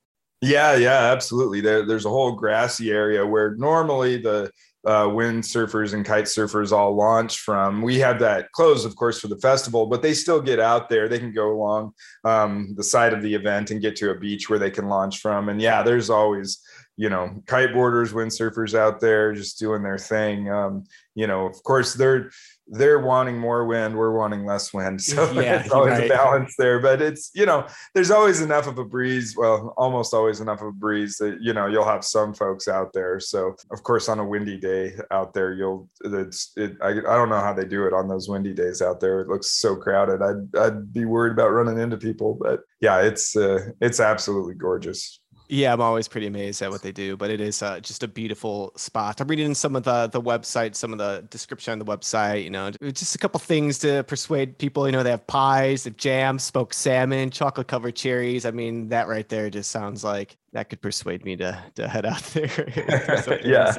Yeah, 0.41 0.75
yeah, 0.75 1.11
absolutely. 1.11 1.61
There, 1.61 1.85
there's 1.85 2.05
a 2.05 2.09
whole 2.09 2.31
grassy 2.31 2.89
area 2.89 3.23
where 3.23 3.55
normally 3.57 4.17
the 4.17 4.51
uh, 4.85 5.09
wind 5.13 5.43
surfers 5.43 5.93
and 5.93 6.05
kite 6.05 6.25
surfers 6.25 6.71
all 6.71 6.95
launch 6.95 7.39
from. 7.39 7.81
We 7.81 7.99
have 7.99 8.19
that 8.19 8.51
closed, 8.51 8.85
of 8.85 8.95
course, 8.95 9.19
for 9.19 9.27
the 9.27 9.37
festival, 9.37 9.85
but 9.85 10.01
they 10.01 10.13
still 10.13 10.41
get 10.41 10.59
out 10.59 10.89
there. 10.89 11.07
They 11.07 11.19
can 11.19 11.33
go 11.33 11.51
along 11.51 11.93
um, 12.23 12.73
the 12.75 12.83
side 12.83 13.13
of 13.13 13.21
the 13.21 13.33
event 13.33 13.71
and 13.71 13.81
get 13.81 13.95
to 13.97 14.11
a 14.11 14.19
beach 14.19 14.49
where 14.49 14.59
they 14.59 14.71
can 14.71 14.89
launch 14.89 15.19
from. 15.19 15.49
And 15.49 15.61
yeah, 15.61 15.83
there's 15.83 16.09
always 16.09 16.61
you 16.95 17.09
know 17.09 17.41
kiteboarders 17.45 18.13
windsurfers 18.13 18.77
out 18.77 18.99
there 18.99 19.33
just 19.33 19.57
doing 19.57 19.81
their 19.81 19.97
thing 19.97 20.51
um, 20.51 20.83
you 21.15 21.25
know 21.25 21.47
of 21.47 21.63
course 21.63 21.93
they're 21.95 22.29
they're 22.67 22.99
wanting 22.99 23.37
more 23.37 23.65
wind 23.65 23.95
we're 23.95 24.17
wanting 24.17 24.45
less 24.45 24.73
wind. 24.73 25.01
So 25.13 25.31
yeah, 25.33 25.59
it's 25.59 25.71
always 25.71 25.93
right. 25.93 26.05
a 26.05 26.09
balance 26.09 26.55
there 26.57 26.79
but 26.79 27.01
it's 27.01 27.31
you 27.35 27.45
know 27.45 27.67
there's 27.93 28.11
always 28.11 28.41
enough 28.41 28.67
of 28.67 28.77
a 28.77 28.85
breeze 28.85 29.35
well 29.37 29.73
almost 29.77 30.13
always 30.13 30.39
enough 30.39 30.61
of 30.61 30.67
a 30.67 30.71
breeze 30.71 31.17
that 31.17 31.37
you 31.41 31.53
know 31.53 31.67
you'll 31.67 31.85
have 31.85 32.03
some 32.03 32.33
folks 32.33 32.67
out 32.67 32.93
there. 32.93 33.19
So 33.19 33.55
of 33.71 33.83
course 33.83 34.09
on 34.09 34.19
a 34.19 34.25
windy 34.25 34.57
day 34.57 34.93
out 35.11 35.33
there 35.33 35.53
you'll 35.53 35.89
it's 36.03 36.51
it 36.55 36.77
I, 36.81 36.89
I 36.89 37.15
don't 37.17 37.29
know 37.29 37.41
how 37.41 37.53
they 37.53 37.65
do 37.65 37.85
it 37.85 37.93
on 37.93 38.07
those 38.07 38.29
windy 38.29 38.53
days 38.53 38.81
out 38.81 38.99
there. 38.99 39.21
It 39.21 39.27
looks 39.27 39.51
so 39.51 39.75
crowded. 39.75 40.21
I'd 40.21 40.55
i'd 40.57 40.93
be 40.93 41.05
worried 41.05 41.33
about 41.33 41.51
running 41.51 41.79
into 41.79 41.97
people 41.97 42.37
but 42.39 42.61
yeah 42.81 43.01
it's 43.01 43.35
uh, 43.35 43.69
it's 43.81 43.99
absolutely 43.99 44.55
gorgeous 44.55 45.19
yeah, 45.53 45.71
I'm 45.71 45.81
always 45.81 46.07
pretty 46.07 46.25
amazed 46.25 46.61
at 46.63 46.71
what 46.71 46.81
they 46.81 46.91
do, 46.91 47.15
but 47.15 47.29
it 47.29 47.39
is 47.39 47.61
uh, 47.61 47.79
just 47.79 48.01
a 48.01 48.07
beautiful 48.07 48.73
spot. 48.75 49.21
I'm 49.21 49.27
reading 49.27 49.53
some 49.53 49.75
of 49.75 49.83
the 49.83 50.07
the 50.07 50.21
website, 50.21 50.75
some 50.75 50.91
of 50.91 50.97
the 50.97 51.25
description 51.29 51.73
on 51.73 51.79
the 51.79 51.85
website. 51.85 52.43
You 52.43 52.49
know, 52.49 52.71
just 52.71 53.13
a 53.13 53.19
couple 53.19 53.39
things 53.39 53.77
to 53.79 54.03
persuade 54.03 54.57
people. 54.57 54.87
You 54.87 54.91
know, 54.93 55.03
they 55.03 55.11
have 55.11 55.27
pies, 55.27 55.83
they 55.83 55.91
have 55.91 55.97
jam, 55.97 56.39
smoked 56.39 56.73
salmon, 56.73 57.29
chocolate 57.29 57.67
covered 57.67 57.95
cherries. 57.95 58.45
I 58.45 58.51
mean, 58.51 58.89
that 58.89 59.07
right 59.07 59.29
there 59.29 59.49
just 59.51 59.69
sounds 59.69 60.03
like 60.03 60.37
that 60.53 60.69
could 60.69 60.81
persuade 60.81 61.25
me 61.25 61.35
to 61.35 61.61
to 61.75 61.87
head 61.87 62.05
out 62.05 62.21
there. 62.33 63.39
yeah. 63.43 63.75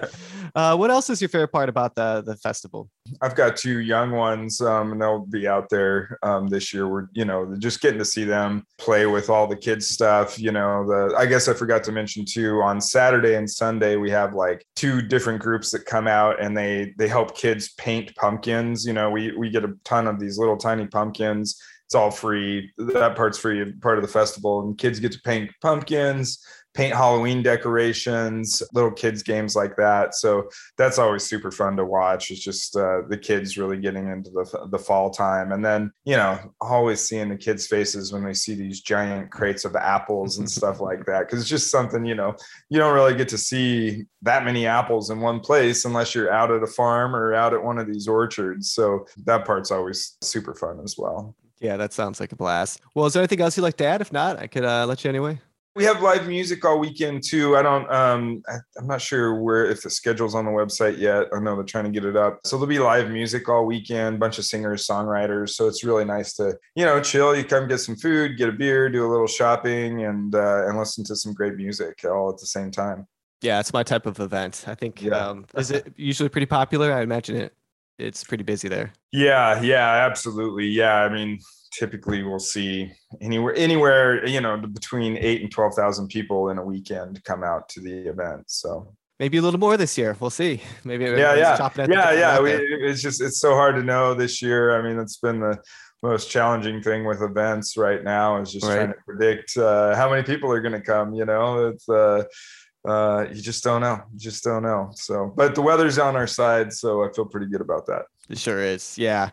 Uh, 0.54 0.76
what 0.76 0.90
else 0.90 1.09
is 1.09 1.21
your 1.21 1.28
favorite 1.28 1.52
part 1.52 1.69
about 1.69 1.95
the 1.95 2.23
the 2.26 2.37
festival? 2.37 2.90
I've 3.23 3.35
got 3.35 3.57
two 3.57 3.78
young 3.81 4.11
ones, 4.11 4.61
um, 4.61 4.93
and 4.93 5.00
they'll 5.00 5.25
be 5.26 5.49
out 5.49 5.69
there 5.71 6.19
um, 6.23 6.49
this 6.49 6.75
year. 6.75 6.88
We're 6.88 7.07
you 7.12 7.25
know 7.25 7.54
just 7.59 7.81
getting 7.81 7.99
to 7.99 8.04
see 8.04 8.25
them 8.25 8.66
play 8.78 9.07
with 9.07 9.31
all 9.31 9.47
the 9.47 9.57
kids 9.57 9.88
stuff. 9.88 10.38
You 10.38 10.52
know, 10.52 10.87
the 10.87 11.14
I 11.16 11.26
guess 11.26 11.49
I 11.49 11.54
forgot 11.54 11.85
to 11.85 11.93
mention 11.93 12.25
too 12.25 12.61
on 12.61 12.81
Saturday 12.81 13.37
and 13.37 13.49
Sunday 13.49 13.97
we 13.97 14.11
have 14.11 14.35
like 14.35 14.66
two 14.76 15.00
different 15.00 15.40
groups 15.40 15.71
that 15.71 15.87
come 15.87 16.09
out 16.09 16.43
and 16.43 16.57
they 16.57 16.93
they 16.99 17.09
help 17.09 17.37
kids 17.37 17.73
paint 17.75 18.14
pumpkins. 18.16 18.85
You 18.85 18.93
know, 18.93 19.11
we 19.11 19.37
we 19.37 19.50
get 19.50 19.64
a 19.64 19.75
ton 19.85 20.07
of 20.07 20.19
these 20.19 20.38
little 20.38 20.57
tiny 20.57 20.87
pumpkins 20.87 21.61
it's 21.87 21.95
all 21.95 22.11
free. 22.11 22.73
That 22.78 23.14
part's 23.14 23.38
free, 23.38 23.73
part 23.75 23.99
of 23.99 24.02
the 24.02 24.09
festival, 24.09 24.62
and 24.62 24.76
kids 24.76 24.99
get 24.99 25.12
to 25.12 25.21
paint 25.21 25.50
pumpkins 25.61 26.43
paint 26.75 26.95
Halloween 26.95 27.43
decorations, 27.43 28.62
little 28.73 28.90
kids 28.90 29.23
games 29.23 29.54
like 29.54 29.76
that. 29.76 30.14
So 30.14 30.49
that's 30.76 30.99
always 30.99 31.23
super 31.23 31.50
fun 31.50 31.76
to 31.76 31.85
watch. 31.85 32.31
It's 32.31 32.40
just 32.40 32.76
uh, 32.76 33.02
the 33.09 33.16
kids 33.16 33.57
really 33.57 33.78
getting 33.78 34.09
into 34.09 34.31
the 34.31 34.69
the 34.71 34.78
fall 34.78 35.11
time, 35.11 35.52
and 35.52 35.64
then 35.64 35.93
you 36.04 36.16
know 36.16 36.38
always 36.61 37.00
seeing 37.00 37.28
the 37.28 37.37
kids' 37.37 37.66
faces 37.66 38.12
when 38.12 38.25
they 38.25 38.35
see 38.35 38.54
these 38.54 38.81
giant 38.81 39.31
crates 39.31 39.64
of 39.64 39.76
apples 39.76 40.38
and 40.38 40.50
stuff 40.59 40.81
like 40.81 41.07
that. 41.07 41.21
Because 41.21 41.40
it's 41.40 41.50
just 41.50 41.71
something 41.71 42.04
you 42.04 42.14
know 42.14 42.35
you 42.69 42.78
don't 42.78 42.95
really 42.95 43.14
get 43.14 43.28
to 43.28 43.38
see 43.38 44.04
that 44.23 44.45
many 44.45 44.66
apples 44.66 45.11
in 45.11 45.21
one 45.21 45.40
place 45.40 45.85
unless 45.85 46.14
you're 46.14 46.33
out 46.33 46.50
at 46.50 46.62
a 46.62 46.66
farm 46.66 47.14
or 47.14 47.35
out 47.35 47.54
at 47.54 47.62
one 47.62 47.78
of 47.78 47.87
these 47.87 48.09
orchards. 48.09 48.73
So 48.73 49.07
that 49.25 49.45
part's 49.45 49.71
always 49.71 50.16
super 50.23 50.54
fun 50.54 50.81
as 50.83 50.97
well. 50.99 51.37
Yeah, 51.61 51.76
that 51.76 51.93
sounds 51.93 52.21
like 52.21 52.33
a 52.33 52.37
blast. 52.37 52.81
Well, 52.95 53.07
is 53.07 53.12
there 53.12 53.23
anything 53.23 53.40
else 53.40 53.57
you'd 53.57 53.62
like 53.62 53.76
to 53.78 53.87
add? 53.87 54.00
If 54.00 54.12
not, 54.12 54.38
I 54.38 54.49
could 54.49 54.64
uh, 54.64 54.87
let 54.87 55.04
you 55.04 55.09
anyway. 55.09 55.40
We 55.76 55.83
have 55.85 56.02
live 56.02 56.28
music 56.28 56.64
all 56.64 56.78
weekend 56.78 57.25
too. 57.25 57.57
I 57.57 57.62
don't. 57.62 57.90
Um, 57.90 58.43
I, 58.49 58.59
am 58.78 58.87
not 58.87 59.00
sure 59.00 59.43
where 59.43 59.66
if 59.66 59.83
the 59.83 59.90
schedule's 59.90 60.37
on 60.37 60.45
the 60.45 60.52
website 60.52 60.99
yet. 60.99 61.26
I 61.35 61.40
know 61.40 61.57
they're 61.57 61.64
trying 61.64 61.85
to 61.85 61.90
get 61.90 62.04
it 62.04 62.16
up. 62.16 62.38
So 62.45 62.57
there'll 62.57 62.69
be 62.69 62.78
live 62.78 63.11
music 63.11 63.49
all 63.49 63.66
weekend. 63.66 64.21
Bunch 64.21 64.38
of 64.38 64.45
singers, 64.45 64.87
songwriters. 64.87 65.50
So 65.50 65.66
it's 65.66 65.83
really 65.83 66.04
nice 66.04 66.35
to 66.35 66.57
you 66.76 66.85
know 66.85 67.00
chill. 67.00 67.35
You 67.35 67.43
come 67.43 67.66
get 67.66 67.78
some 67.78 67.97
food, 67.97 68.38
get 68.38 68.49
a 68.49 68.52
beer, 68.52 68.88
do 68.88 69.04
a 69.04 69.11
little 69.11 69.26
shopping, 69.26 70.04
and 70.04 70.33
uh, 70.33 70.69
and 70.69 70.78
listen 70.78 71.04
to 71.07 71.16
some 71.16 71.35
great 71.35 71.57
music 71.57 72.04
all 72.04 72.31
at 72.31 72.38
the 72.38 72.47
same 72.47 72.71
time. 72.71 73.09
Yeah, 73.43 73.59
it's 73.59 73.73
my 73.73 73.83
type 73.83 74.07
of 74.07 74.21
event. 74.21 74.64
I 74.69 74.76
think. 74.76 75.02
Yeah. 75.02 75.16
Um, 75.16 75.45
is 75.57 75.73
it 75.73 75.93
usually 75.97 76.28
pretty 76.28 76.47
popular? 76.47 76.93
I 76.93 77.02
imagine 77.02 77.35
it. 77.37 77.52
It's 77.98 78.24
pretty 78.24 78.44
busy 78.44 78.68
there. 78.68 78.92
Yeah. 79.12 79.60
Yeah. 79.62 80.06
Absolutely. 80.06 80.66
Yeah. 80.66 80.94
I 80.94 81.08
mean 81.08 81.38
typically 81.72 82.22
we'll 82.22 82.38
see 82.38 82.88
anywhere 83.20 83.52
anywhere 83.56 84.24
you 84.26 84.40
know 84.40 84.56
between 84.56 85.16
eight 85.16 85.42
and 85.42 85.50
twelve 85.50 85.74
thousand 85.74 86.06
people 86.06 86.50
in 86.50 86.58
a 86.58 86.64
weekend 86.64 87.22
come 87.24 87.42
out 87.42 87.68
to 87.68 87.80
the 87.80 88.08
event. 88.08 88.44
So 88.46 88.94
maybe 89.18 89.38
a 89.38 89.42
little 89.42 89.60
more 89.60 89.76
this 89.76 89.96
year. 89.98 90.16
We'll 90.20 90.30
see. 90.30 90.60
Maybe 90.84 91.04
yeah, 91.04 91.34
yeah, 91.34 91.68
yeah, 91.88 92.12
yeah. 92.12 92.40
We, 92.40 92.52
it's 92.52 93.02
just 93.02 93.20
it's 93.20 93.40
so 93.40 93.54
hard 93.54 93.76
to 93.76 93.82
know 93.82 94.14
this 94.14 94.42
year. 94.42 94.78
I 94.78 94.82
mean, 94.82 94.98
it's 94.98 95.18
been 95.18 95.40
the 95.40 95.58
most 96.02 96.30
challenging 96.30 96.82
thing 96.82 97.04
with 97.04 97.22
events 97.22 97.76
right 97.76 98.02
now 98.04 98.40
is 98.40 98.52
just 98.52 98.66
right. 98.66 98.76
trying 98.76 98.88
to 98.88 98.98
predict 99.06 99.56
uh, 99.56 99.94
how 99.96 100.10
many 100.10 100.22
people 100.22 100.50
are 100.52 100.60
going 100.60 100.72
to 100.72 100.80
come. 100.80 101.14
You 101.14 101.24
know, 101.24 101.68
it's. 101.68 101.88
Uh, 101.88 102.24
uh, 102.85 103.26
you 103.33 103.41
just 103.41 103.64
don't 103.64 103.81
know. 103.81 104.03
You 104.12 104.19
just 104.19 104.45
don't 104.45 104.62
know. 104.62 104.91
So, 104.95 105.33
but 105.37 105.55
the 105.55 105.62
weather's 105.62 105.99
on 105.99 106.17
our 106.17 106.26
side, 106.26 106.73
so 106.73 107.05
I 107.05 107.12
feel 107.12 107.25
pretty 107.25 107.47
good 107.47 107.61
about 107.61 107.87
that. 107.87 108.03
It 108.29 108.38
sure 108.38 108.62
is. 108.62 108.97
Yeah. 108.97 109.31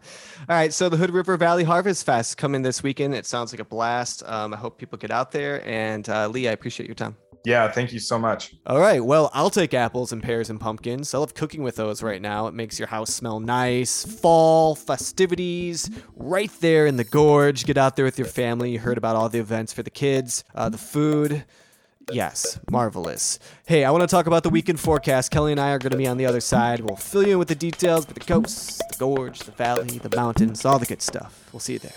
All 0.50 0.56
right. 0.56 0.74
So 0.74 0.90
the 0.90 0.98
Hood 0.98 1.12
River 1.12 1.38
Valley 1.38 1.64
Harvest 1.64 2.06
Fest 2.06 2.38
coming 2.38 2.62
this 2.62 2.84
weekend. 2.84 3.16
It 3.16 3.26
sounds 3.26 3.54
like 3.54 3.62
a 3.62 3.66
blast. 3.66 4.22
Um, 4.26 4.54
I 4.54 4.58
hope 4.58 4.78
people 4.78 4.98
get 4.98 5.12
out 5.12 5.32
there. 5.32 5.66
And 5.66 6.08
uh, 6.10 6.28
Lee, 6.28 6.50
I 6.50 6.52
appreciate 6.52 6.88
your 6.88 6.96
time. 6.96 7.16
Yeah, 7.44 7.72
thank 7.72 7.92
you 7.92 8.00
so 8.00 8.20
much. 8.20 8.54
All 8.68 8.80
right. 8.80 9.04
Well, 9.04 9.32
I'll 9.34 9.50
take 9.50 9.74
apples 9.74 10.12
and 10.12 10.22
pears 10.22 10.50
and 10.50 10.60
pumpkins. 10.60 11.14
I 11.14 11.18
love 11.18 11.34
cooking 11.34 11.64
with 11.64 11.76
those 11.76 12.04
right 12.04 12.22
now. 12.22 12.48
It 12.48 12.54
makes 12.54 12.78
your 12.78 12.88
house 12.88 13.12
smell 13.12 13.40
nice. 13.40 14.06
Fall, 14.06 14.76
festivities, 14.76 15.90
right 16.16 16.52
there 16.60 16.86
in 16.86 16.98
the 16.98 17.04
gorge. 17.04 17.66
Get 17.66 17.78
out 17.78 17.96
there 17.96 18.06
with 18.06 18.20
your 18.20 18.28
family. 18.28 18.72
You 18.72 18.80
heard 18.80 18.98
about 18.98 19.16
all 19.16 19.28
the 19.28 19.40
events 19.40 19.74
for 19.74 19.82
the 19.82 19.90
kids, 19.90 20.44
uh, 20.54 20.70
the 20.70 20.78
food. 20.78 21.46
Yes, 22.10 22.60
marvelous. 22.70 23.40
Hey, 23.66 23.86
I 23.86 23.92
want 23.92 24.02
to 24.02 24.08
talk 24.08 24.28
about 24.28 24.44
the 24.44 24.50
weekend 24.50 24.80
forecast. 24.80 25.32
Kelley 25.32 25.52
and 25.52 25.60
I 25.62 25.72
are 25.72 25.80
going 25.80 25.92
to 25.92 25.98
be 25.98 26.08
on 26.08 26.18
the 26.18 26.26
other 26.26 26.42
side. 26.42 26.82
We'll 26.82 26.96
fill 26.96 27.26
you 27.26 27.34
in 27.34 27.40
with 27.40 27.48
the 27.48 27.56
details, 27.56 28.06
but 28.06 28.16
the 28.16 28.22
coast, 28.22 28.82
the 28.90 28.98
gorge, 28.98 29.40
the 29.40 29.52
valley, 29.52 29.98
the 29.98 30.14
mountains, 30.16 30.66
all 30.66 30.80
the 30.80 30.86
good 30.86 31.02
stuff. 31.02 31.48
We'll 31.54 31.60
see 31.60 31.74
you 31.74 31.80
there. 31.80 31.94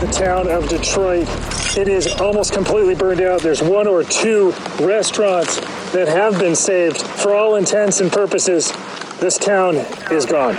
The 0.00 0.12
town 0.12 0.48
of 0.48 0.68
Detroit, 0.68 1.28
it 1.76 1.88
is 1.88 2.06
almost 2.20 2.52
completely 2.52 2.94
burned 2.94 3.20
out. 3.20 3.42
There's 3.42 3.62
one 3.62 3.86
or 3.86 4.04
two 4.04 4.54
restaurants 4.80 5.60
that 5.92 6.08
have 6.08 6.38
been 6.38 6.54
saved. 6.54 7.02
For 7.02 7.34
all 7.34 7.56
intents 7.56 8.00
and 8.00 8.10
purposes, 8.10 8.72
this 9.18 9.36
town 9.38 9.76
is 10.10 10.24
gone. 10.24 10.56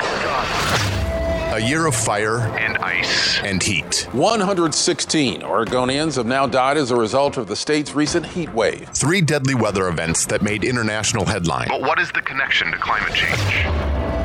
A 1.51 1.59
year 1.59 1.87
of 1.87 1.95
fire 1.95 2.37
and 2.59 2.77
ice 2.77 3.39
and 3.39 3.61
heat. 3.61 4.07
116 4.11 5.41
Oregonians 5.41 6.15
have 6.15 6.27
now 6.27 6.45
died 6.45 6.77
as 6.77 6.91
a 6.91 6.95
result 6.95 7.37
of 7.37 7.47
the 7.47 7.55
state's 7.55 7.95
recent 7.95 8.23
heat 8.27 8.53
wave. 8.53 8.87
Three 8.89 9.19
deadly 9.19 9.55
weather 9.55 9.87
events 9.87 10.27
that 10.27 10.43
made 10.43 10.63
international 10.63 11.25
headlines. 11.25 11.69
But 11.69 11.81
what 11.81 11.97
is 11.97 12.11
the 12.11 12.21
connection 12.21 12.69
to 12.71 12.77
climate 12.77 13.15
change? 13.15 13.39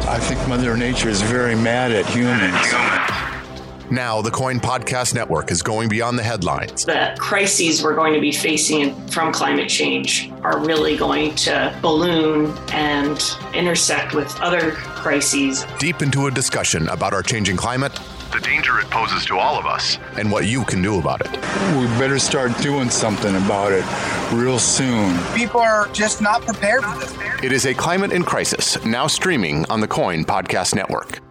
I 0.06 0.18
think 0.18 0.46
Mother 0.46 0.76
Nature 0.76 1.08
is 1.08 1.22
very 1.22 1.54
mad 1.54 1.92
at 1.92 2.04
humans. 2.04 3.24
Now, 3.90 4.20
the 4.20 4.30
KOIN 4.30 4.60
Podcast 4.60 5.14
Network 5.14 5.50
is 5.50 5.62
going 5.62 5.88
beyond 5.88 6.18
the 6.18 6.22
headlines. 6.22 6.84
The 6.84 7.14
crises 7.18 7.82
we're 7.82 7.94
going 7.94 8.12
to 8.12 8.20
be 8.20 8.32
facing 8.32 8.94
from 9.08 9.32
climate 9.32 9.68
change 9.68 10.30
are 10.42 10.58
really 10.58 10.96
going 10.96 11.34
to 11.36 11.74
balloon 11.80 12.56
and 12.72 13.18
intersect 13.54 14.14
with 14.14 14.34
other 14.40 14.76
crises. 15.04 15.66
Deep 15.78 16.00
into 16.00 16.28
a 16.28 16.30
discussion 16.30 16.88
about 16.88 17.12
our 17.12 17.22
changing 17.22 17.58
climate, 17.58 17.92
the 18.32 18.40
danger 18.40 18.80
it 18.80 18.86
poses 18.86 19.26
to 19.26 19.36
all 19.36 19.58
of 19.58 19.66
us, 19.66 19.98
and 20.16 20.32
what 20.32 20.46
you 20.46 20.64
can 20.64 20.80
do 20.80 20.98
about 20.98 21.20
it. 21.20 21.30
We 21.76 21.86
better 21.98 22.18
start 22.18 22.56
doing 22.62 22.88
something 22.88 23.36
about 23.36 23.72
it 23.72 23.84
real 24.32 24.58
soon. 24.58 25.18
People 25.34 25.60
are 25.60 25.88
just 25.88 26.22
not 26.22 26.40
prepared 26.40 26.84
for 26.84 26.98
this. 26.98 27.14
It 27.44 27.52
is 27.52 27.66
a 27.66 27.74
climate 27.74 28.12
in 28.12 28.22
crisis, 28.22 28.82
now 28.86 29.06
streaming 29.06 29.66
on 29.66 29.80
the 29.80 29.88
KOIN 29.88 30.24
Podcast 30.24 30.74
Network. 30.74 31.23